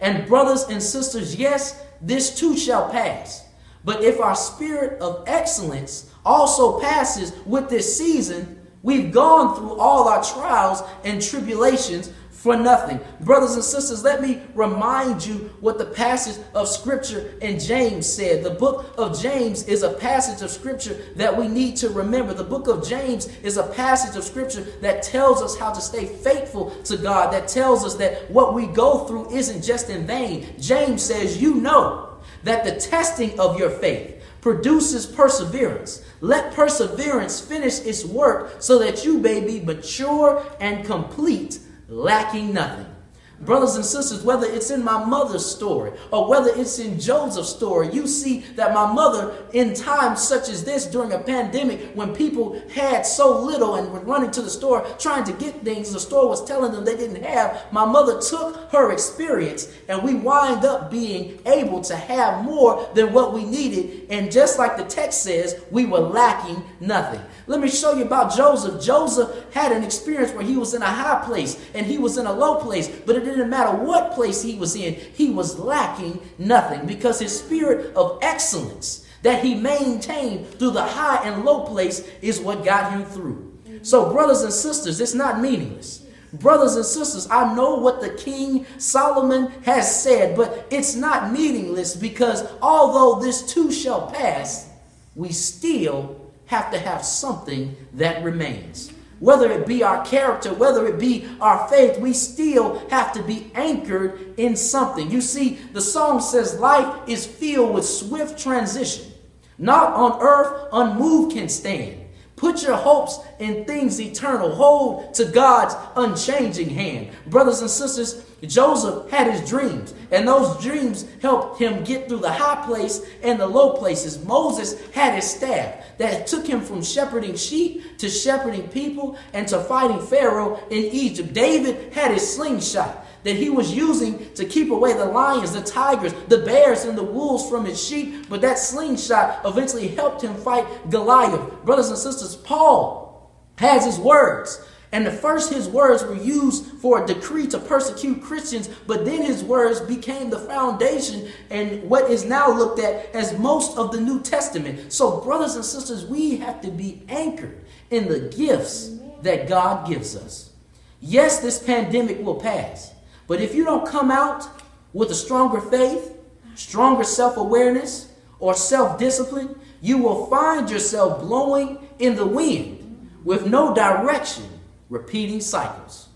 And 0.00 0.28
brothers 0.28 0.64
and 0.64 0.82
sisters, 0.82 1.36
yes, 1.36 1.82
this 2.02 2.38
too 2.38 2.58
shall 2.58 2.90
pass. 2.90 3.46
But 3.84 4.04
if 4.04 4.20
our 4.20 4.36
spirit 4.36 5.00
of 5.00 5.24
excellence 5.26 6.12
also 6.26 6.78
passes 6.78 7.32
with 7.46 7.70
this 7.70 7.96
season, 7.96 8.58
We've 8.82 9.12
gone 9.12 9.56
through 9.56 9.74
all 9.74 10.08
our 10.08 10.22
trials 10.22 10.82
and 11.04 11.20
tribulations 11.20 12.12
for 12.38 12.56
nothing. 12.56 13.00
Brothers 13.20 13.54
and 13.54 13.64
sisters, 13.64 14.04
let 14.04 14.22
me 14.22 14.40
remind 14.54 15.26
you 15.26 15.50
what 15.58 15.76
the 15.76 15.86
passage 15.86 16.40
of 16.54 16.68
scripture 16.68 17.34
in 17.42 17.58
James 17.58 18.06
said. 18.06 18.44
The 18.44 18.50
book 18.50 18.94
of 18.96 19.20
James 19.20 19.64
is 19.64 19.82
a 19.82 19.92
passage 19.94 20.40
of 20.40 20.50
scripture 20.50 20.96
that 21.16 21.36
we 21.36 21.48
need 21.48 21.74
to 21.78 21.90
remember. 21.90 22.32
The 22.32 22.44
book 22.44 22.68
of 22.68 22.88
James 22.88 23.26
is 23.42 23.56
a 23.56 23.66
passage 23.66 24.16
of 24.16 24.22
scripture 24.22 24.62
that 24.82 25.02
tells 25.02 25.42
us 25.42 25.58
how 25.58 25.72
to 25.72 25.80
stay 25.80 26.06
faithful 26.06 26.70
to 26.84 26.96
God, 26.96 27.32
that 27.32 27.48
tells 27.48 27.84
us 27.84 27.96
that 27.96 28.30
what 28.30 28.54
we 28.54 28.68
go 28.68 29.04
through 29.06 29.34
isn't 29.34 29.64
just 29.64 29.90
in 29.90 30.06
vain. 30.06 30.46
James 30.60 31.02
says, 31.02 31.42
You 31.42 31.56
know 31.56 32.20
that 32.44 32.64
the 32.64 32.76
testing 32.76 33.38
of 33.40 33.58
your 33.58 33.70
faith 33.70 34.22
produces 34.40 35.06
perseverance. 35.06 36.04
Let 36.20 36.54
perseverance 36.54 37.40
finish 37.40 37.80
its 37.80 38.04
work 38.04 38.62
so 38.62 38.78
that 38.78 39.04
you 39.04 39.18
may 39.18 39.40
be 39.40 39.58
mature 39.58 40.46
and 40.60 40.84
complete 40.84 41.58
lacking 41.88 42.52
nothing. 42.52 42.97
Brothers 43.40 43.76
and 43.76 43.84
sisters, 43.84 44.24
whether 44.24 44.46
it's 44.46 44.70
in 44.70 44.82
my 44.82 45.04
mother's 45.04 45.46
story 45.46 45.92
or 46.10 46.28
whether 46.28 46.50
it's 46.56 46.80
in 46.80 46.98
Joseph's 46.98 47.48
story, 47.48 47.88
you 47.92 48.08
see 48.08 48.40
that 48.56 48.74
my 48.74 48.92
mother, 48.92 49.32
in 49.52 49.74
times 49.74 50.26
such 50.26 50.48
as 50.48 50.64
this 50.64 50.86
during 50.86 51.12
a 51.12 51.20
pandemic, 51.20 51.92
when 51.94 52.12
people 52.16 52.60
had 52.74 53.06
so 53.06 53.40
little 53.40 53.76
and 53.76 53.92
were 53.92 54.00
running 54.00 54.32
to 54.32 54.42
the 54.42 54.50
store 54.50 54.84
trying 54.98 55.22
to 55.22 55.32
get 55.34 55.62
things 55.62 55.92
the 55.92 56.00
store 56.00 56.28
was 56.28 56.44
telling 56.44 56.72
them 56.72 56.84
they 56.84 56.96
didn't 56.96 57.22
have, 57.22 57.72
my 57.72 57.84
mother 57.84 58.20
took 58.20 58.72
her 58.72 58.90
experience 58.90 59.72
and 59.88 60.02
we 60.02 60.16
wind 60.16 60.64
up 60.64 60.90
being 60.90 61.38
able 61.46 61.80
to 61.80 61.94
have 61.94 62.42
more 62.42 62.88
than 62.94 63.12
what 63.12 63.32
we 63.32 63.44
needed. 63.44 64.08
And 64.10 64.32
just 64.32 64.58
like 64.58 64.76
the 64.76 64.84
text 64.84 65.22
says, 65.22 65.62
we 65.70 65.86
were 65.86 66.00
lacking 66.00 66.64
nothing. 66.80 67.20
Let 67.46 67.60
me 67.60 67.68
show 67.68 67.94
you 67.94 68.04
about 68.04 68.34
Joseph. 68.34 68.82
Joseph 68.82 69.30
had 69.52 69.70
an 69.70 69.84
experience 69.84 70.32
where 70.32 70.44
he 70.44 70.56
was 70.56 70.74
in 70.74 70.82
a 70.82 70.86
high 70.86 71.24
place 71.24 71.64
and 71.72 71.86
he 71.86 71.98
was 71.98 72.18
in 72.18 72.26
a 72.26 72.32
low 72.32 72.56
place, 72.56 72.88
but 72.88 73.14
it 73.14 73.27
didn't 73.28 73.50
matter 73.50 73.76
what 73.76 74.12
place 74.12 74.42
he 74.42 74.54
was 74.56 74.74
in, 74.76 74.94
he 74.94 75.30
was 75.30 75.58
lacking 75.58 76.20
nothing 76.38 76.86
because 76.86 77.20
his 77.20 77.38
spirit 77.38 77.94
of 77.94 78.18
excellence 78.22 79.06
that 79.22 79.44
he 79.44 79.54
maintained 79.54 80.48
through 80.58 80.70
the 80.70 80.82
high 80.82 81.26
and 81.28 81.44
low 81.44 81.64
place 81.64 82.08
is 82.22 82.40
what 82.40 82.64
got 82.64 82.92
him 82.92 83.04
through. 83.04 83.58
So, 83.82 84.12
brothers 84.12 84.42
and 84.42 84.52
sisters, 84.52 85.00
it's 85.00 85.14
not 85.14 85.40
meaningless. 85.40 86.04
Brothers 86.32 86.76
and 86.76 86.84
sisters, 86.84 87.26
I 87.30 87.54
know 87.54 87.76
what 87.76 88.00
the 88.00 88.10
King 88.10 88.66
Solomon 88.76 89.50
has 89.62 90.02
said, 90.02 90.36
but 90.36 90.66
it's 90.70 90.94
not 90.94 91.32
meaningless 91.32 91.96
because 91.96 92.44
although 92.60 93.20
this 93.24 93.42
too 93.42 93.72
shall 93.72 94.10
pass, 94.10 94.68
we 95.14 95.30
still 95.30 96.30
have 96.46 96.70
to 96.72 96.78
have 96.78 97.04
something 97.04 97.76
that 97.94 98.22
remains. 98.22 98.92
Whether 99.20 99.50
it 99.50 99.66
be 99.66 99.82
our 99.82 100.04
character, 100.04 100.54
whether 100.54 100.86
it 100.86 100.98
be 100.98 101.28
our 101.40 101.66
faith, 101.68 101.98
we 101.98 102.12
still 102.12 102.88
have 102.88 103.12
to 103.14 103.22
be 103.22 103.50
anchored 103.54 104.34
in 104.38 104.54
something. 104.54 105.10
You 105.10 105.20
see, 105.20 105.58
the 105.72 105.80
song 105.80 106.20
says 106.20 106.60
life 106.60 107.08
is 107.08 107.26
filled 107.26 107.74
with 107.74 107.84
swift 107.84 108.38
transition. 108.38 109.12
Not 109.58 109.92
on 109.94 110.22
earth, 110.22 110.68
unmoved 110.72 111.32
can 111.32 111.48
stand. 111.48 111.97
Put 112.38 112.62
your 112.62 112.76
hopes 112.76 113.18
in 113.40 113.64
things 113.64 114.00
eternal. 114.00 114.54
Hold 114.54 115.12
to 115.14 115.24
God's 115.24 115.74
unchanging 115.96 116.70
hand. 116.70 117.10
Brothers 117.26 117.60
and 117.60 117.70
sisters, 117.70 118.24
Joseph 118.42 119.10
had 119.10 119.32
his 119.32 119.48
dreams, 119.48 119.92
and 120.12 120.26
those 120.28 120.62
dreams 120.62 121.04
helped 121.20 121.60
him 121.60 121.82
get 121.82 122.08
through 122.08 122.20
the 122.20 122.32
high 122.32 122.64
place 122.64 123.04
and 123.24 123.40
the 123.40 123.46
low 123.46 123.72
places. 123.72 124.24
Moses 124.24 124.80
had 124.92 125.16
his 125.16 125.28
staff 125.28 125.84
that 125.98 126.28
took 126.28 126.46
him 126.46 126.60
from 126.60 126.80
shepherding 126.80 127.34
sheep 127.34 127.98
to 127.98 128.08
shepherding 128.08 128.68
people 128.68 129.18
and 129.32 129.48
to 129.48 129.58
fighting 129.58 130.00
Pharaoh 130.06 130.60
in 130.70 130.84
Egypt. 130.84 131.32
David 131.32 131.92
had 131.92 132.12
his 132.12 132.36
slingshot 132.36 133.04
that 133.24 133.36
he 133.36 133.50
was 133.50 133.74
using 133.74 134.32
to 134.34 134.44
keep 134.44 134.70
away 134.70 134.92
the 134.92 135.04
lions, 135.04 135.52
the 135.52 135.62
tigers, 135.62 136.12
the 136.28 136.38
bears, 136.38 136.84
and 136.84 136.96
the 136.96 137.02
wolves 137.02 137.48
from 137.48 137.64
his 137.64 137.82
sheep. 137.82 138.28
But 138.28 138.40
that 138.42 138.58
slingshot 138.58 139.40
eventually 139.44 139.88
helped 139.88 140.22
him 140.22 140.34
fight 140.34 140.66
Goliath. 140.90 141.64
Brothers 141.64 141.88
and 141.88 141.98
sisters, 141.98 142.36
Paul 142.36 143.30
has 143.56 143.84
his 143.84 143.98
words 143.98 144.64
and 144.90 145.04
the 145.04 145.12
first, 145.12 145.52
his 145.52 145.68
words 145.68 146.02
were 146.02 146.16
used 146.16 146.64
for 146.80 147.02
a 147.02 147.06
decree 147.06 147.46
to 147.48 147.58
persecute 147.58 148.22
Christians, 148.22 148.68
but 148.86 149.04
then 149.04 149.22
his 149.22 149.44
words 149.44 149.80
became 149.80 150.30
the 150.30 150.38
foundation 150.38 151.28
and 151.50 151.82
what 151.82 152.10
is 152.10 152.24
now 152.24 152.50
looked 152.50 152.80
at 152.80 153.14
as 153.14 153.38
most 153.38 153.76
of 153.76 153.92
the 153.92 154.00
New 154.00 154.20
Testament. 154.20 154.92
So, 154.92 155.20
brothers 155.20 155.56
and 155.56 155.64
sisters, 155.64 156.06
we 156.06 156.38
have 156.38 156.62
to 156.62 156.70
be 156.70 157.02
anchored 157.08 157.64
in 157.90 158.08
the 158.08 158.20
gifts 158.34 158.96
that 159.22 159.46
God 159.46 159.86
gives 159.86 160.16
us. 160.16 160.52
Yes, 161.00 161.40
this 161.40 161.62
pandemic 161.62 162.24
will 162.24 162.40
pass, 162.40 162.94
but 163.28 163.40
if 163.40 163.54
you 163.54 163.64
don't 163.64 163.86
come 163.86 164.10
out 164.10 164.48
with 164.92 165.10
a 165.10 165.14
stronger 165.14 165.60
faith, 165.60 166.16
stronger 166.56 167.04
self 167.04 167.36
awareness, 167.36 168.10
or 168.40 168.54
self 168.54 168.98
discipline, 168.98 169.60
you 169.80 169.98
will 169.98 170.26
find 170.26 170.68
yourself 170.68 171.20
blowing 171.20 171.78
in 172.00 172.16
the 172.16 172.26
wind 172.26 173.10
with 173.24 173.46
no 173.46 173.74
direction 173.74 174.44
repeating 174.88 175.40
cycles. 175.40 176.08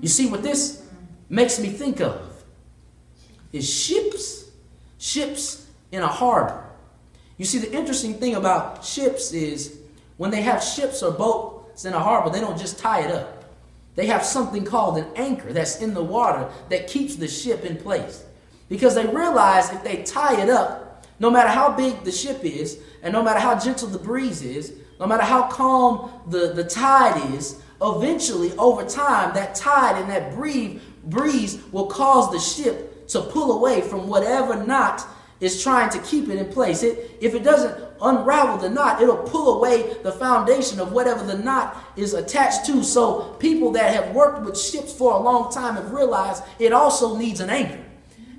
You 0.00 0.08
see 0.08 0.26
what 0.30 0.42
this 0.42 0.82
makes 1.28 1.58
me 1.58 1.68
think 1.68 2.00
of 2.00 2.44
is 3.52 3.68
ships, 3.68 4.50
ships 4.98 5.66
in 5.90 6.02
a 6.02 6.06
harbor. 6.06 6.62
You 7.38 7.44
see, 7.44 7.58
the 7.58 7.72
interesting 7.72 8.14
thing 8.14 8.36
about 8.36 8.84
ships 8.84 9.32
is 9.32 9.78
when 10.16 10.30
they 10.30 10.42
have 10.42 10.62
ships 10.62 11.02
or 11.02 11.12
boats 11.12 11.84
in 11.84 11.92
a 11.92 11.98
harbor, 11.98 12.30
they 12.30 12.40
don't 12.40 12.58
just 12.58 12.78
tie 12.78 13.00
it 13.00 13.10
up. 13.10 13.36
They 13.96 14.06
have 14.06 14.24
something 14.24 14.64
called 14.64 14.98
an 14.98 15.06
anchor 15.16 15.52
that's 15.52 15.80
in 15.80 15.94
the 15.94 16.04
water 16.04 16.48
that 16.68 16.86
keeps 16.86 17.16
the 17.16 17.26
ship 17.26 17.64
in 17.64 17.76
place. 17.76 18.24
Because 18.68 18.94
they 18.94 19.06
realize 19.06 19.72
if 19.72 19.82
they 19.82 20.02
tie 20.02 20.40
it 20.40 20.50
up, 20.50 21.06
no 21.18 21.30
matter 21.30 21.48
how 21.48 21.72
big 21.74 22.04
the 22.04 22.12
ship 22.12 22.44
is, 22.44 22.78
and 23.02 23.12
no 23.12 23.22
matter 23.22 23.40
how 23.40 23.58
gentle 23.58 23.88
the 23.88 23.98
breeze 23.98 24.42
is, 24.42 24.74
no 25.00 25.06
matter 25.06 25.22
how 25.22 25.48
calm 25.48 26.10
the, 26.28 26.52
the 26.52 26.64
tide 26.64 27.34
is, 27.34 27.62
eventually, 27.80 28.52
over 28.58 28.84
time, 28.84 29.34
that 29.34 29.54
tide 29.54 30.00
and 30.00 30.10
that 30.10 30.34
breeze, 30.34 30.80
breeze 31.04 31.58
will 31.72 31.86
cause 31.86 32.30
the 32.30 32.38
ship 32.38 33.08
to 33.08 33.20
pull 33.20 33.58
away 33.58 33.80
from 33.80 34.08
whatever 34.08 34.62
knot 34.64 35.06
is 35.40 35.62
trying 35.62 35.90
to 35.90 35.98
keep 36.00 36.28
it 36.28 36.38
in 36.38 36.52
place. 36.52 36.82
It, 36.82 37.18
if 37.20 37.34
it 37.34 37.44
doesn't 37.44 37.85
unravel 38.00 38.58
the 38.58 38.70
knot, 38.70 39.02
it'll 39.02 39.16
pull 39.16 39.58
away 39.58 39.94
the 40.02 40.12
foundation 40.12 40.80
of 40.80 40.92
whatever 40.92 41.24
the 41.24 41.38
knot 41.38 41.92
is 41.96 42.14
attached 42.14 42.66
to. 42.66 42.82
So, 42.82 43.36
people 43.38 43.72
that 43.72 43.94
have 43.94 44.14
worked 44.14 44.44
with 44.44 44.58
ships 44.58 44.92
for 44.92 45.12
a 45.12 45.18
long 45.18 45.52
time 45.52 45.76
have 45.76 45.92
realized 45.92 46.42
it 46.58 46.72
also 46.72 47.16
needs 47.16 47.40
an 47.40 47.50
anchor. 47.50 47.82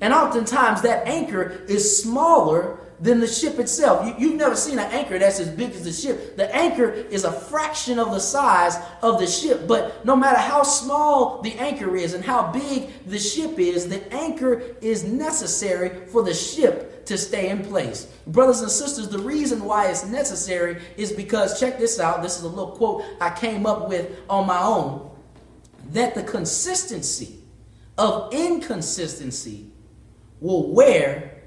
And 0.02 0.13
oftentimes, 0.13 0.82
that 0.84 1.08
anchor 1.08 1.63
is 1.67 2.02
smaller 2.02 2.80
than 3.00 3.20
the 3.20 3.28
ship 3.28 3.60
itself. 3.60 4.20
You, 4.20 4.30
have 4.30 4.38
never 4.38 4.56
seen 4.56 4.80
an 4.80 4.91
anchor 4.91 5.20
that's 5.20 5.39
as 5.39 5.50
big 5.50 5.72
as 5.72 5.84
the 5.84 5.91
ship. 5.91 6.36
The 6.36 6.54
anchor 6.56 6.91
is 6.91 7.26
a 7.26 7.32
fraction 7.32 8.00
of 8.00 8.12
the 8.12 8.20
size 8.20 8.76
of 9.04 9.20
the 9.20 9.28
ship. 9.28 9.67
But 9.67 10.04
no 10.06 10.15
matter 10.15 10.39
how 10.39 10.63
small 10.63 11.41
the 11.41 11.54
anchor 11.56 11.96
is 11.96 12.13
and 12.13 12.26
how 12.26 12.52
big 12.52 12.89
the 13.06 13.20
ship 13.20 13.60
is, 13.60 13.88
the 13.88 14.12
anchor 14.12 14.62
is 14.82 15.04
necessary 15.04 16.08
for 16.08 16.24
the 16.24 16.34
ship 16.34 16.96
to 17.08 17.17
stay 17.17 17.50
in 17.50 17.63
place. 17.63 18.06
Brothers 18.28 18.62
and 18.62 18.72
sisters, 18.72 19.10
the 19.10 19.20
reason 19.20 19.63
why 19.63 19.89
it's 19.89 20.06
necessary 20.06 20.82
is 20.98 21.12
because, 21.12 21.60
check 21.60 21.78
this 21.78 22.00
out, 22.00 22.22
this 22.22 22.38
is 22.38 22.43
a 22.43 22.50
little 22.50 22.72
quote 22.72 23.04
I 23.20 23.30
came 23.30 23.65
up 23.65 23.89
with 23.89 24.20
on 24.30 24.46
my 24.46 24.62
own, 24.62 25.10
that 25.91 26.15
the 26.15 26.24
consistency 26.24 27.39
of 27.98 28.34
inconsistency 28.34 29.72
will 30.39 30.72
wear 30.72 31.41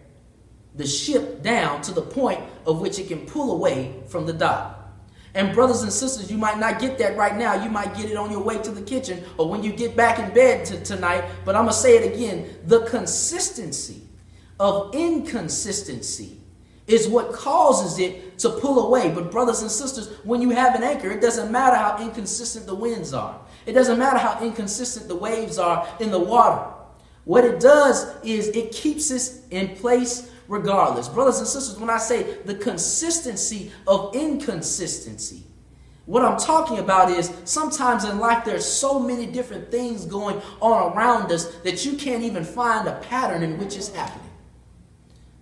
the 0.75 0.87
ship 0.87 1.42
down 1.42 1.83
to 1.83 1.92
the 1.92 2.03
point 2.03 2.40
of 2.66 2.81
which 2.81 2.99
it 2.99 3.09
can 3.09 3.27
pull 3.27 3.53
away 3.53 4.03
from 4.09 4.27
the 4.27 4.33
dock. 4.33 4.79
And 5.35 5.55
brothers 5.55 5.83
and 5.83 5.92
sisters, 5.92 6.31
you 6.31 6.38
might 6.38 6.59
not 6.59 6.81
get 6.81 6.99
that 6.99 7.16
right 7.16 7.37
now. 7.37 7.62
You 7.62 7.70
might 7.70 7.94
get 7.94 8.11
it 8.11 8.16
on 8.16 8.33
your 8.33 8.42
way 8.42 8.59
to 8.62 8.70
the 8.70 8.83
kitchen 8.83 9.23
or 9.38 9.49
when 9.49 9.62
you 9.62 9.73
get 9.73 9.96
back 9.96 10.18
in 10.18 10.35
bed 10.35 10.64
to, 10.66 10.83
tonight. 10.83 11.25
But 11.44 11.55
I'm 11.55 11.64
going 11.64 11.73
to 11.73 11.79
say 11.79 11.96
it 11.96 12.14
again. 12.14 12.59
The 12.66 12.81
consistency 12.87 14.03
of 14.61 14.94
inconsistency 14.94 16.37
is 16.87 17.09
what 17.09 17.33
causes 17.33 17.99
it 17.99 18.38
to 18.38 18.51
pull 18.51 18.87
away. 18.87 19.11
But 19.11 19.31
brothers 19.31 19.62
and 19.62 19.70
sisters, 19.70 20.09
when 20.23 20.42
you 20.42 20.51
have 20.51 20.75
an 20.75 20.83
anchor, 20.83 21.11
it 21.11 21.20
doesn't 21.20 21.51
matter 21.51 21.77
how 21.77 22.03
inconsistent 22.03 22.66
the 22.66 22.75
winds 22.75 23.14
are. 23.14 23.40
It 23.66 23.73
doesn't 23.73 23.99
matter 23.99 24.18
how 24.18 24.44
inconsistent 24.44 25.09
the 25.09 25.16
waves 25.16 25.59
are 25.59 25.88
in 25.99 26.11
the 26.11 26.18
water. 26.18 26.62
What 27.25 27.44
it 27.44 27.61
does 27.61 28.07
is 28.23 28.49
it 28.49 28.73
keeps 28.73 29.11
us 29.11 29.46
in 29.51 29.77
place 29.77 30.31
regardless. 30.46 31.09
Brothers 31.09 31.38
and 31.38 31.46
sisters, 31.46 31.79
when 31.79 31.90
I 31.90 31.99
say 31.99 32.38
the 32.44 32.55
consistency 32.55 33.73
of 33.87 34.14
inconsistency, 34.14 35.44
what 36.07 36.25
I'm 36.25 36.38
talking 36.38 36.79
about 36.79 37.11
is 37.11 37.33
sometimes 37.44 38.05
in 38.05 38.18
life 38.18 38.44
there's 38.44 38.66
so 38.66 38.99
many 38.99 39.27
different 39.27 39.70
things 39.70 40.05
going 40.07 40.42
on 40.61 40.92
around 40.92 41.31
us 41.31 41.46
that 41.59 41.87
you 41.87 41.92
can't 41.92 42.25
even 42.25 42.44
find 42.44 42.88
a 42.88 42.99
pattern 43.09 43.42
in 43.42 43.59
which 43.59 43.77
it's 43.77 43.94
happening. 43.94 44.30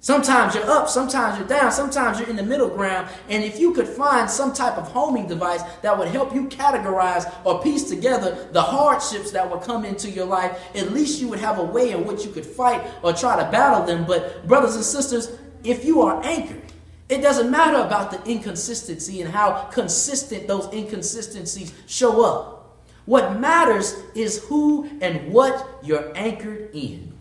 Sometimes 0.00 0.54
you're 0.54 0.70
up, 0.70 0.88
sometimes 0.88 1.38
you're 1.38 1.48
down, 1.48 1.72
sometimes 1.72 2.20
you're 2.20 2.28
in 2.28 2.36
the 2.36 2.42
middle 2.42 2.68
ground. 2.68 3.08
And 3.28 3.42
if 3.42 3.58
you 3.58 3.72
could 3.72 3.88
find 3.88 4.30
some 4.30 4.52
type 4.52 4.78
of 4.78 4.86
homing 4.88 5.26
device 5.26 5.62
that 5.82 5.98
would 5.98 6.08
help 6.08 6.32
you 6.32 6.46
categorize 6.48 7.32
or 7.44 7.60
piece 7.62 7.88
together 7.88 8.48
the 8.52 8.62
hardships 8.62 9.32
that 9.32 9.50
would 9.50 9.62
come 9.62 9.84
into 9.84 10.08
your 10.08 10.26
life, 10.26 10.56
at 10.76 10.92
least 10.92 11.20
you 11.20 11.26
would 11.28 11.40
have 11.40 11.58
a 11.58 11.64
way 11.64 11.90
in 11.90 12.04
which 12.04 12.24
you 12.24 12.30
could 12.30 12.46
fight 12.46 12.80
or 13.02 13.12
try 13.12 13.42
to 13.42 13.50
battle 13.50 13.84
them. 13.84 14.04
But, 14.06 14.46
brothers 14.46 14.76
and 14.76 14.84
sisters, 14.84 15.36
if 15.64 15.84
you 15.84 16.02
are 16.02 16.24
anchored, 16.24 16.62
it 17.08 17.20
doesn't 17.20 17.50
matter 17.50 17.78
about 17.78 18.12
the 18.12 18.30
inconsistency 18.30 19.20
and 19.20 19.30
how 19.30 19.64
consistent 19.72 20.46
those 20.46 20.72
inconsistencies 20.72 21.72
show 21.86 22.24
up. 22.24 22.78
What 23.06 23.40
matters 23.40 23.96
is 24.14 24.44
who 24.44 24.88
and 25.00 25.32
what 25.32 25.66
you're 25.82 26.12
anchored 26.16 26.70
in. 26.72 27.17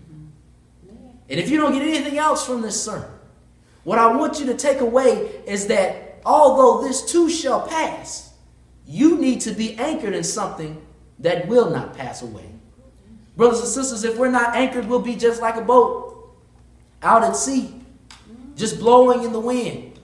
And 1.29 1.39
if 1.39 1.49
you 1.49 1.57
don't 1.57 1.73
get 1.73 1.81
anything 1.81 2.17
else 2.17 2.45
from 2.45 2.61
this 2.61 2.81
sermon, 2.81 3.09
what 3.83 3.99
I 3.99 4.15
want 4.15 4.39
you 4.39 4.45
to 4.47 4.55
take 4.55 4.79
away 4.79 5.41
is 5.45 5.67
that 5.67 6.19
although 6.25 6.85
this 6.85 7.09
too 7.09 7.29
shall 7.29 7.67
pass, 7.67 8.33
you 8.85 9.17
need 9.17 9.41
to 9.41 9.51
be 9.51 9.75
anchored 9.75 10.13
in 10.13 10.23
something 10.23 10.81
that 11.19 11.47
will 11.47 11.69
not 11.69 11.97
pass 11.97 12.21
away. 12.21 12.49
Brothers 13.35 13.59
and 13.59 13.69
sisters, 13.69 14.03
if 14.03 14.17
we're 14.17 14.31
not 14.31 14.55
anchored, 14.55 14.87
we'll 14.87 14.99
be 14.99 15.15
just 15.15 15.41
like 15.41 15.55
a 15.55 15.61
boat 15.61 16.35
out 17.03 17.23
at 17.23 17.35
sea, 17.35 17.81
just 18.55 18.79
blowing 18.79 19.23
in 19.23 19.31
the 19.31 19.39
wind. 19.39 19.99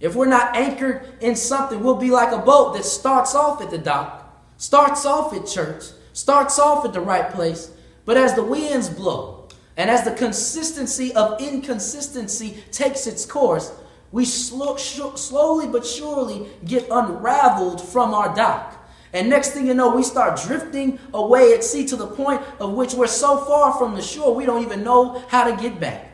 If 0.00 0.14
we're 0.14 0.26
not 0.26 0.56
anchored 0.56 1.08
in 1.20 1.34
something, 1.36 1.82
we'll 1.82 1.96
be 1.96 2.10
like 2.10 2.32
a 2.32 2.38
boat 2.38 2.74
that 2.74 2.84
starts 2.84 3.34
off 3.34 3.60
at 3.60 3.70
the 3.70 3.78
dock, 3.78 4.46
starts 4.56 5.04
off 5.04 5.34
at 5.34 5.46
church, 5.46 5.84
starts 6.12 6.58
off 6.58 6.84
at 6.84 6.92
the 6.92 7.00
right 7.00 7.30
place, 7.30 7.70
but 8.04 8.16
as 8.16 8.34
the 8.34 8.44
winds 8.44 8.88
blow, 8.88 9.35
and 9.76 9.90
as 9.90 10.04
the 10.04 10.12
consistency 10.12 11.14
of 11.14 11.40
inconsistency 11.40 12.62
takes 12.70 13.06
its 13.06 13.26
course, 13.26 13.72
we 14.10 14.24
slow, 14.24 14.76
sh- 14.76 15.00
slowly 15.16 15.66
but 15.66 15.84
surely 15.84 16.48
get 16.64 16.86
unraveled 16.90 17.80
from 17.80 18.14
our 18.14 18.34
dock. 18.34 18.72
And 19.12 19.28
next 19.28 19.50
thing 19.50 19.66
you 19.66 19.74
know, 19.74 19.94
we 19.94 20.02
start 20.02 20.40
drifting 20.40 20.98
away 21.12 21.52
at 21.52 21.62
sea 21.64 21.86
to 21.86 21.96
the 21.96 22.06
point 22.06 22.42
of 22.58 22.72
which 22.72 22.94
we're 22.94 23.06
so 23.06 23.38
far 23.38 23.74
from 23.74 23.94
the 23.94 24.02
shore, 24.02 24.34
we 24.34 24.46
don't 24.46 24.62
even 24.62 24.82
know 24.82 25.22
how 25.28 25.50
to 25.50 25.62
get 25.62 25.78
back. 25.78 26.12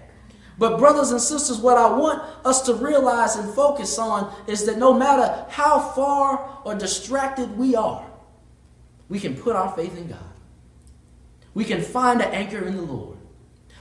But, 0.59 0.79
brothers 0.79 1.11
and 1.11 1.21
sisters, 1.21 1.59
what 1.59 1.79
I 1.79 1.91
want 1.91 2.23
us 2.45 2.63
to 2.63 2.75
realize 2.75 3.37
and 3.37 3.53
focus 3.55 3.99
on 3.99 4.33
is 4.47 4.67
that 4.67 4.79
no 4.79 4.93
matter 4.93 5.47
how 5.49 5.81
far 5.81 6.61
or 6.65 6.75
distracted 6.75 7.57
we 7.57 7.75
are, 7.75 8.07
we 9.09 9.19
can 9.19 9.35
put 9.35 9.57
our 9.57 9.75
faith 9.75 9.97
in 9.97 10.09
God. 10.09 10.19
We 11.55 11.65
can 11.65 11.83
find 11.83 12.21
an 12.21 12.33
anchor 12.33 12.65
in 12.65 12.77
the 12.77 12.83
Lord. 12.83 13.19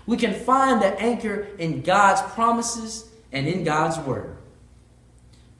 We 0.06 0.18
can 0.18 0.34
find 0.34 0.82
the 0.82 1.00
anchor 1.00 1.48
in 1.58 1.82
God's 1.82 2.22
promises 2.34 3.10
and 3.32 3.48
in 3.48 3.64
God's 3.64 3.98
word. 4.00 4.38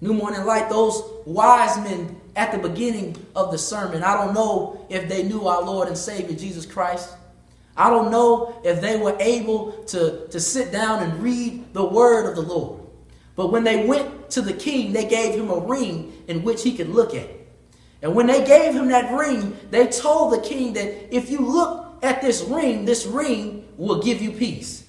New 0.02 0.14
Morning 0.14 0.44
Light, 0.46 0.70
those 0.70 1.04
wise 1.26 1.78
men 1.78 2.20
at 2.36 2.52
the 2.52 2.58
beginning 2.58 3.16
of 3.36 3.52
the 3.52 3.58
sermon, 3.58 4.04
I 4.04 4.16
don't 4.16 4.34
know 4.34 4.86
if 4.90 5.08
they 5.08 5.24
knew 5.24 5.48
our 5.48 5.64
Lord 5.64 5.88
and 5.88 5.98
Savior 5.98 6.36
Jesus 6.36 6.66
Christ. 6.66 7.10
I 7.78 7.90
don't 7.90 8.12
know 8.12 8.60
if 8.64 8.82
they 8.82 8.98
were 8.98 9.16
able 9.20 9.72
to, 9.86 10.28
to 10.28 10.40
sit 10.40 10.72
down 10.72 11.04
and 11.04 11.22
read 11.22 11.74
the 11.74 11.86
word 11.86 12.30
of 12.30 12.36
the 12.36 12.42
Lord. 12.42 12.82
But 13.36 13.52
when 13.52 13.64
they 13.64 13.86
went 13.86 14.30
to 14.32 14.42
the 14.42 14.54
king, 14.54 14.92
they 14.92 15.08
gave 15.08 15.36
him 15.36 15.50
a 15.50 15.60
ring 15.60 16.14
in 16.28 16.44
which 16.44 16.64
he 16.64 16.76
could 16.76 16.90
look 16.90 17.14
at. 17.14 17.30
And 18.02 18.16
when 18.16 18.28
they 18.28 18.46
gave 18.46 18.74
him 18.74 18.90
that 18.90 19.12
ring, 19.14 19.56
they 19.70 19.88
told 19.88 20.34
the 20.34 20.42
king 20.42 20.74
that 20.74 21.16
if 21.16 21.30
you 21.30 21.40
look 21.40 21.81
at 22.02 22.22
this 22.22 22.42
ring, 22.44 22.86
this 22.86 23.06
ring 23.06 23.68
will 23.78 24.02
give 24.02 24.22
you 24.22 24.32
peace. 24.32 24.88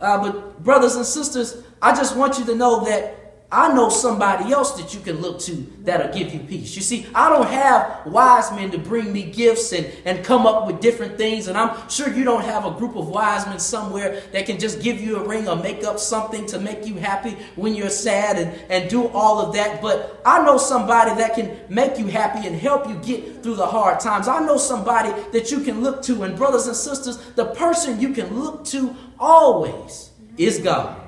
Uh, 0.00 0.22
but, 0.22 0.62
brothers 0.62 0.96
and 0.96 1.06
sisters, 1.06 1.62
I 1.80 1.94
just 1.94 2.16
want 2.16 2.38
you 2.38 2.44
to 2.46 2.54
know 2.54 2.84
that 2.84 3.23
I 3.54 3.72
know 3.72 3.88
somebody 3.88 4.52
else 4.52 4.72
that 4.72 4.94
you 4.94 5.00
can 5.00 5.20
look 5.20 5.38
to 5.42 5.52
that'll 5.84 6.12
give 6.12 6.34
you 6.34 6.40
peace. 6.40 6.74
You 6.74 6.82
see, 6.82 7.06
I 7.14 7.28
don't 7.28 7.46
have 7.46 8.04
wise 8.04 8.50
men 8.50 8.72
to 8.72 8.78
bring 8.78 9.12
me 9.12 9.22
gifts 9.30 9.72
and, 9.72 9.86
and 10.04 10.24
come 10.24 10.44
up 10.44 10.66
with 10.66 10.80
different 10.80 11.16
things. 11.16 11.46
And 11.46 11.56
I'm 11.56 11.88
sure 11.88 12.12
you 12.12 12.24
don't 12.24 12.42
have 12.42 12.64
a 12.64 12.72
group 12.72 12.96
of 12.96 13.08
wise 13.08 13.46
men 13.46 13.60
somewhere 13.60 14.20
that 14.32 14.46
can 14.46 14.58
just 14.58 14.82
give 14.82 15.00
you 15.00 15.18
a 15.18 15.28
ring 15.28 15.48
or 15.48 15.54
make 15.54 15.84
up 15.84 16.00
something 16.00 16.46
to 16.46 16.58
make 16.58 16.84
you 16.84 16.96
happy 16.96 17.36
when 17.54 17.76
you're 17.76 17.90
sad 17.90 18.38
and, 18.38 18.72
and 18.72 18.90
do 18.90 19.06
all 19.08 19.38
of 19.38 19.54
that. 19.54 19.80
But 19.80 20.20
I 20.26 20.44
know 20.44 20.58
somebody 20.58 21.14
that 21.14 21.36
can 21.36 21.56
make 21.68 21.96
you 21.96 22.08
happy 22.08 22.48
and 22.48 22.56
help 22.56 22.88
you 22.88 22.96
get 22.96 23.44
through 23.44 23.54
the 23.54 23.66
hard 23.66 24.00
times. 24.00 24.26
I 24.26 24.44
know 24.44 24.56
somebody 24.56 25.10
that 25.30 25.52
you 25.52 25.60
can 25.60 25.80
look 25.80 26.02
to. 26.02 26.24
And, 26.24 26.36
brothers 26.36 26.66
and 26.66 26.74
sisters, 26.74 27.18
the 27.36 27.44
person 27.44 28.00
you 28.00 28.12
can 28.14 28.36
look 28.36 28.64
to 28.66 28.96
always 29.20 30.10
is 30.36 30.58
God. 30.58 31.03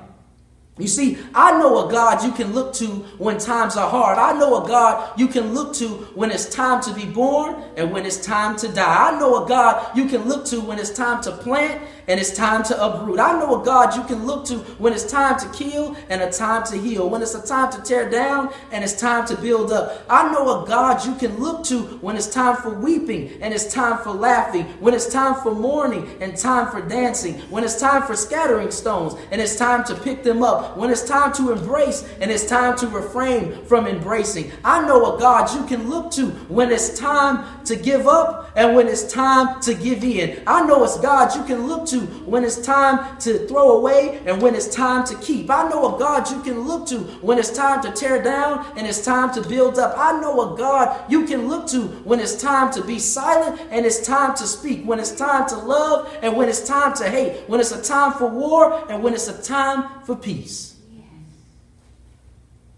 You 0.77 0.87
see, 0.87 1.17
I 1.33 1.57
know 1.59 1.87
a 1.87 1.91
God 1.91 2.23
you 2.23 2.31
can 2.31 2.53
look 2.53 2.73
to 2.75 2.87
when 3.17 3.39
times 3.39 3.75
are 3.75 3.89
hard. 3.89 4.19
I 4.19 4.37
know 4.37 4.63
a 4.63 4.67
God 4.67 5.19
you 5.19 5.27
can 5.27 5.53
look 5.53 5.73
to 5.75 5.87
when 5.87 6.29
it's 6.29 6.47
time 6.49 6.81
to 6.83 6.93
be 6.93 7.05
born 7.05 7.63
and 7.75 7.91
when 7.91 8.05
it's 8.05 8.23
time 8.23 8.55
to 8.57 8.67
die. 8.67 9.11
I 9.11 9.19
know 9.19 9.43
a 9.43 9.47
God 9.47 9.97
you 9.97 10.05
can 10.05 10.27
look 10.27 10.45
to 10.47 10.61
when 10.61 10.77
it's 10.77 10.91
time 10.91 11.21
to 11.23 11.31
plant 11.31 11.81
and 12.07 12.19
it's 12.19 12.35
time 12.35 12.63
to 12.63 12.83
uproot. 12.83 13.19
I 13.19 13.37
know 13.39 13.61
a 13.61 13.65
God 13.65 13.95
you 13.95 14.03
can 14.03 14.25
look 14.25 14.45
to 14.45 14.59
when 14.79 14.93
it's 14.93 15.09
time 15.09 15.37
to 15.39 15.49
kill 15.49 15.95
and 16.09 16.21
a 16.21 16.31
time 16.31 16.63
to 16.65 16.77
heal, 16.77 17.09
when 17.09 17.21
it's 17.21 17.35
a 17.35 17.45
time 17.45 17.71
to 17.73 17.81
tear 17.81 18.09
down 18.09 18.53
and 18.71 18.83
it's 18.83 18.93
time 18.93 19.25
to 19.27 19.35
build 19.35 19.71
up. 19.71 20.05
I 20.09 20.31
know 20.31 20.63
a 20.63 20.67
God 20.67 21.05
you 21.05 21.15
can 21.15 21.37
look 21.37 21.63
to 21.65 21.81
when 21.99 22.15
it's 22.15 22.27
time 22.27 22.55
for 22.55 22.69
weeping 22.69 23.41
and 23.41 23.53
it's 23.53 23.73
time 23.73 23.97
for 24.03 24.11
laughing, 24.11 24.65
when 24.79 24.93
it's 24.93 25.11
time 25.11 25.35
for 25.41 25.53
mourning 25.53 26.09
and 26.21 26.37
time 26.37 26.71
for 26.71 26.81
dancing, 26.81 27.35
when 27.49 27.63
it's 27.63 27.79
time 27.79 28.03
for 28.03 28.15
scattering 28.15 28.71
stones 28.71 29.15
and 29.31 29.41
it's 29.41 29.57
time 29.57 29.83
to 29.85 29.95
pick 29.95 30.23
them 30.23 30.43
up, 30.43 30.77
when 30.77 30.89
it's 30.89 31.03
time 31.03 31.33
to 31.33 31.51
embrace 31.51 32.07
and 32.21 32.31
it's 32.31 32.45
time 32.47 32.77
to 32.77 32.87
refrain 32.87 33.65
from 33.65 33.85
embracing. 33.85 34.51
I 34.63 34.85
know 34.87 35.15
a 35.15 35.19
God 35.19 35.53
you 35.53 35.65
can 35.65 35.89
look 35.89 36.11
to 36.11 36.27
when 36.47 36.71
it's 36.71 36.97
time 36.97 37.65
to 37.65 37.75
give 37.75 38.07
up 38.07 38.51
and 38.55 38.75
when 38.75 38.87
it's 38.87 39.11
time 39.11 39.59
to 39.61 39.73
give 39.73 40.03
in. 40.03 40.41
I 40.47 40.65
know 40.65 40.83
it's 40.83 40.99
God 40.99 41.35
you 41.35 41.43
can 41.43 41.67
look 41.67 41.85
to 41.87 41.96
to 41.97 42.05
when 42.25 42.43
it's 42.43 42.61
time 42.61 43.17
to 43.19 43.47
throw 43.47 43.77
away 43.77 44.21
and 44.25 44.41
when 44.41 44.55
it's 44.55 44.67
time 44.67 45.05
to 45.05 45.15
keep. 45.15 45.49
I 45.49 45.67
know 45.69 45.95
a 45.95 45.99
God 45.99 46.29
you 46.29 46.41
can 46.41 46.61
look 46.61 46.87
to 46.87 46.99
when 47.21 47.37
it's 47.37 47.51
time 47.51 47.81
to 47.83 47.91
tear 47.91 48.21
down 48.21 48.65
and 48.77 48.85
it's 48.85 49.03
time 49.03 49.33
to 49.33 49.47
build 49.47 49.79
up. 49.79 49.95
I 49.97 50.19
know 50.19 50.53
a 50.53 50.57
God 50.57 51.09
you 51.09 51.25
can 51.25 51.47
look 51.47 51.67
to 51.67 51.81
when 52.03 52.19
it's 52.19 52.41
time 52.41 52.71
to 52.73 52.83
be 52.83 52.99
silent 52.99 53.61
and 53.71 53.85
it's 53.85 54.05
time 54.05 54.35
to 54.35 54.45
speak, 54.45 54.85
when 54.85 54.99
it's 54.99 55.15
time 55.15 55.47
to 55.49 55.55
love 55.55 56.15
and 56.21 56.35
when 56.35 56.49
it's 56.49 56.67
time 56.67 56.93
to 56.97 57.09
hate, 57.09 57.47
when 57.47 57.59
it's 57.59 57.71
a 57.71 57.81
time 57.81 58.13
for 58.13 58.27
war 58.27 58.85
and 58.89 59.03
when 59.03 59.13
it's 59.13 59.27
a 59.27 59.41
time 59.41 60.03
for 60.03 60.15
peace. 60.15 60.75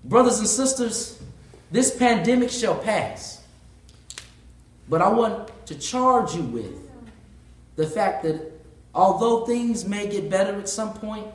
Brothers 0.03 0.39
and 0.39 0.47
sisters, 0.47 1.21
this 1.71 1.95
pandemic 1.95 2.49
shall 2.49 2.75
pass. 2.75 3.43
But 4.87 5.01
I 5.01 5.09
want 5.09 5.51
to 5.67 5.75
charge 5.75 6.33
you 6.33 6.41
with 6.41 6.89
the 7.75 7.85
fact 7.85 8.23
that 8.23 8.58
Although 8.93 9.45
things 9.45 9.85
may 9.85 10.07
get 10.07 10.29
better 10.29 10.59
at 10.59 10.69
some 10.69 10.93
point, 10.93 11.27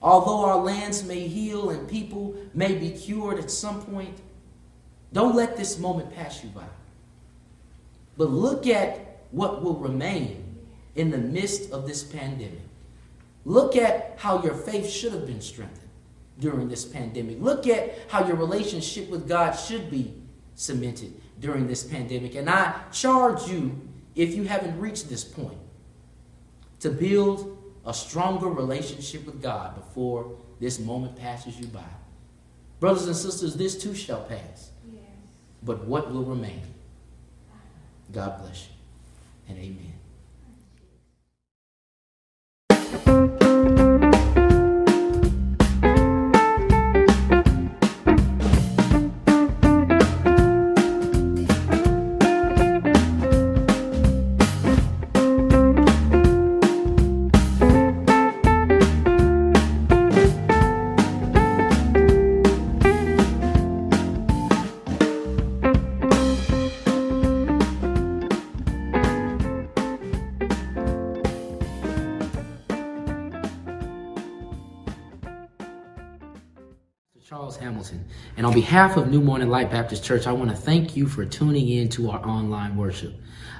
although 0.00 0.44
our 0.44 0.56
lands 0.56 1.04
may 1.04 1.28
heal 1.28 1.70
and 1.70 1.88
people 1.88 2.34
may 2.54 2.74
be 2.74 2.90
cured 2.90 3.38
at 3.38 3.50
some 3.50 3.82
point, 3.82 4.16
don't 5.12 5.34
let 5.34 5.56
this 5.56 5.78
moment 5.78 6.14
pass 6.14 6.42
you 6.42 6.50
by. 6.50 6.64
But 8.16 8.30
look 8.30 8.66
at 8.66 9.20
what 9.30 9.62
will 9.62 9.76
remain 9.76 10.44
in 10.94 11.10
the 11.10 11.18
midst 11.18 11.70
of 11.70 11.86
this 11.86 12.02
pandemic. 12.02 12.60
Look 13.44 13.76
at 13.76 14.14
how 14.18 14.42
your 14.42 14.54
faith 14.54 14.90
should 14.90 15.12
have 15.12 15.26
been 15.26 15.40
strengthened 15.40 15.88
during 16.38 16.68
this 16.68 16.84
pandemic. 16.84 17.40
Look 17.40 17.66
at 17.66 17.96
how 18.08 18.26
your 18.26 18.36
relationship 18.36 19.08
with 19.08 19.28
God 19.28 19.52
should 19.52 19.90
be 19.90 20.12
cemented 20.54 21.14
during 21.40 21.66
this 21.66 21.84
pandemic. 21.84 22.34
And 22.34 22.50
I 22.50 22.74
charge 22.92 23.48
you, 23.48 23.80
if 24.14 24.34
you 24.34 24.44
haven't 24.44 24.78
reached 24.78 25.08
this 25.08 25.24
point, 25.24 25.58
to 26.80 26.90
build 26.90 27.56
a 27.84 27.94
stronger 27.94 28.48
relationship 28.48 29.26
with 29.26 29.42
God 29.42 29.74
before 29.74 30.36
this 30.60 30.78
moment 30.78 31.16
passes 31.16 31.58
you 31.58 31.66
by. 31.66 31.80
Brothers 32.80 33.06
and 33.06 33.16
sisters, 33.16 33.56
this 33.56 33.80
too 33.80 33.94
shall 33.94 34.22
pass. 34.22 34.70
Yes. 34.92 35.02
But 35.62 35.84
what 35.84 36.12
will 36.12 36.24
remain? 36.24 36.62
God 38.12 38.40
bless 38.40 38.68
you 38.68 38.74
and 39.48 39.58
amen. 39.58 39.94
On 78.48 78.54
behalf 78.54 78.96
of 78.96 79.10
New 79.10 79.20
Morning 79.20 79.50
Light 79.50 79.70
Baptist 79.70 80.02
Church, 80.02 80.26
I 80.26 80.32
want 80.32 80.48
to 80.48 80.56
thank 80.56 80.96
you 80.96 81.06
for 81.06 81.22
tuning 81.26 81.68
in 81.68 81.90
to 81.90 82.08
our 82.08 82.26
online 82.26 82.78
worship. 82.78 83.12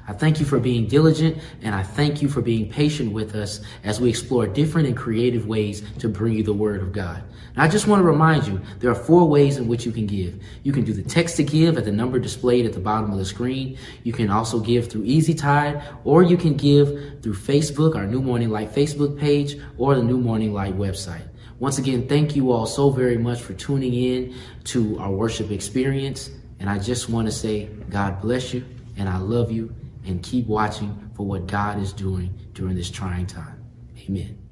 I 0.09 0.15
thank 0.15 0.41
you 0.41 0.47
for 0.47 0.59
being 0.59 0.87
diligent 0.87 1.37
and 1.61 1.75
I 1.75 1.83
thank 1.83 2.23
you 2.23 2.29
for 2.31 2.41
being 2.41 2.71
patient 2.71 3.13
with 3.13 3.35
us 3.35 3.61
as 3.85 4.01
we 4.01 4.09
explore 4.09 4.47
different 4.47 4.89
and 4.89 4.97
creative 4.97 5.47
ways 5.47 5.83
to 5.99 6.09
bring 6.09 6.33
you 6.33 6.43
the 6.43 6.55
Word 6.55 6.81
of 6.81 6.93
God. 6.93 7.23
And 7.53 7.63
I 7.63 7.69
just 7.69 7.87
want 7.87 8.01
to 8.01 8.05
remind 8.05 8.47
you 8.47 8.63
there 8.79 8.91
are 8.91 8.95
four 8.95 9.29
ways 9.29 9.59
in 9.59 9.69
which 9.69 9.85
you 9.85 9.93
can 9.93 10.07
give. 10.07 10.43
You 10.63 10.73
can 10.73 10.85
do 10.85 10.95
the 10.95 11.03
text 11.03 11.37
to 11.37 11.45
give 11.45 11.77
at 11.77 11.85
the 11.85 11.93
number 11.93 12.19
displayed 12.19 12.65
at 12.65 12.73
the 12.73 12.81
bottom 12.81 13.13
of 13.13 13.19
the 13.19 13.27
screen. 13.27 13.77
You 14.05 14.15
can 14.15 14.31
also 14.31 14.59
give 14.59 14.91
through 14.91 15.05
EasyTithe 15.05 15.99
or 16.05 16.23
you 16.23 16.39
can 16.39 16.57
give 16.57 17.21
through 17.23 17.35
Facebook, 17.35 17.95
our 17.95 18.07
New 18.07 18.23
Morning 18.23 18.49
Light 18.49 18.75
Facebook 18.75 19.21
page, 19.21 19.61
or 19.77 19.95
the 19.95 20.03
New 20.03 20.17
Morning 20.17 20.55
Light 20.55 20.79
website. 20.79 21.28
Once 21.59 21.79
again, 21.79 22.07
thank 22.07 22.37
you 22.37 22.53
all 22.53 22.67
so 22.67 22.89
very 22.89 23.19
much 23.19 23.41
for 23.41 23.53
tuning 23.55 23.93
in 23.93 24.35
to 24.65 24.99
our 25.01 25.11
worship 25.11 25.51
experience. 25.51 26.31
And 26.61 26.71
I 26.71 26.79
just 26.79 27.09
want 27.09 27.27
to 27.27 27.33
say, 27.33 27.67
God 27.91 28.21
bless 28.21 28.55
you, 28.55 28.65
and 28.97 29.09
I 29.09 29.19
love 29.19 29.51
you, 29.51 29.75
and 30.05 30.23
keep 30.23 30.47
watching 30.47 31.11
for 31.17 31.27
what 31.27 31.47
God 31.47 31.81
is 31.81 31.93
doing 31.93 32.33
during 32.53 32.77
this 32.77 32.91
trying 32.91 33.27
time. 33.27 33.65
Amen. 34.09 34.48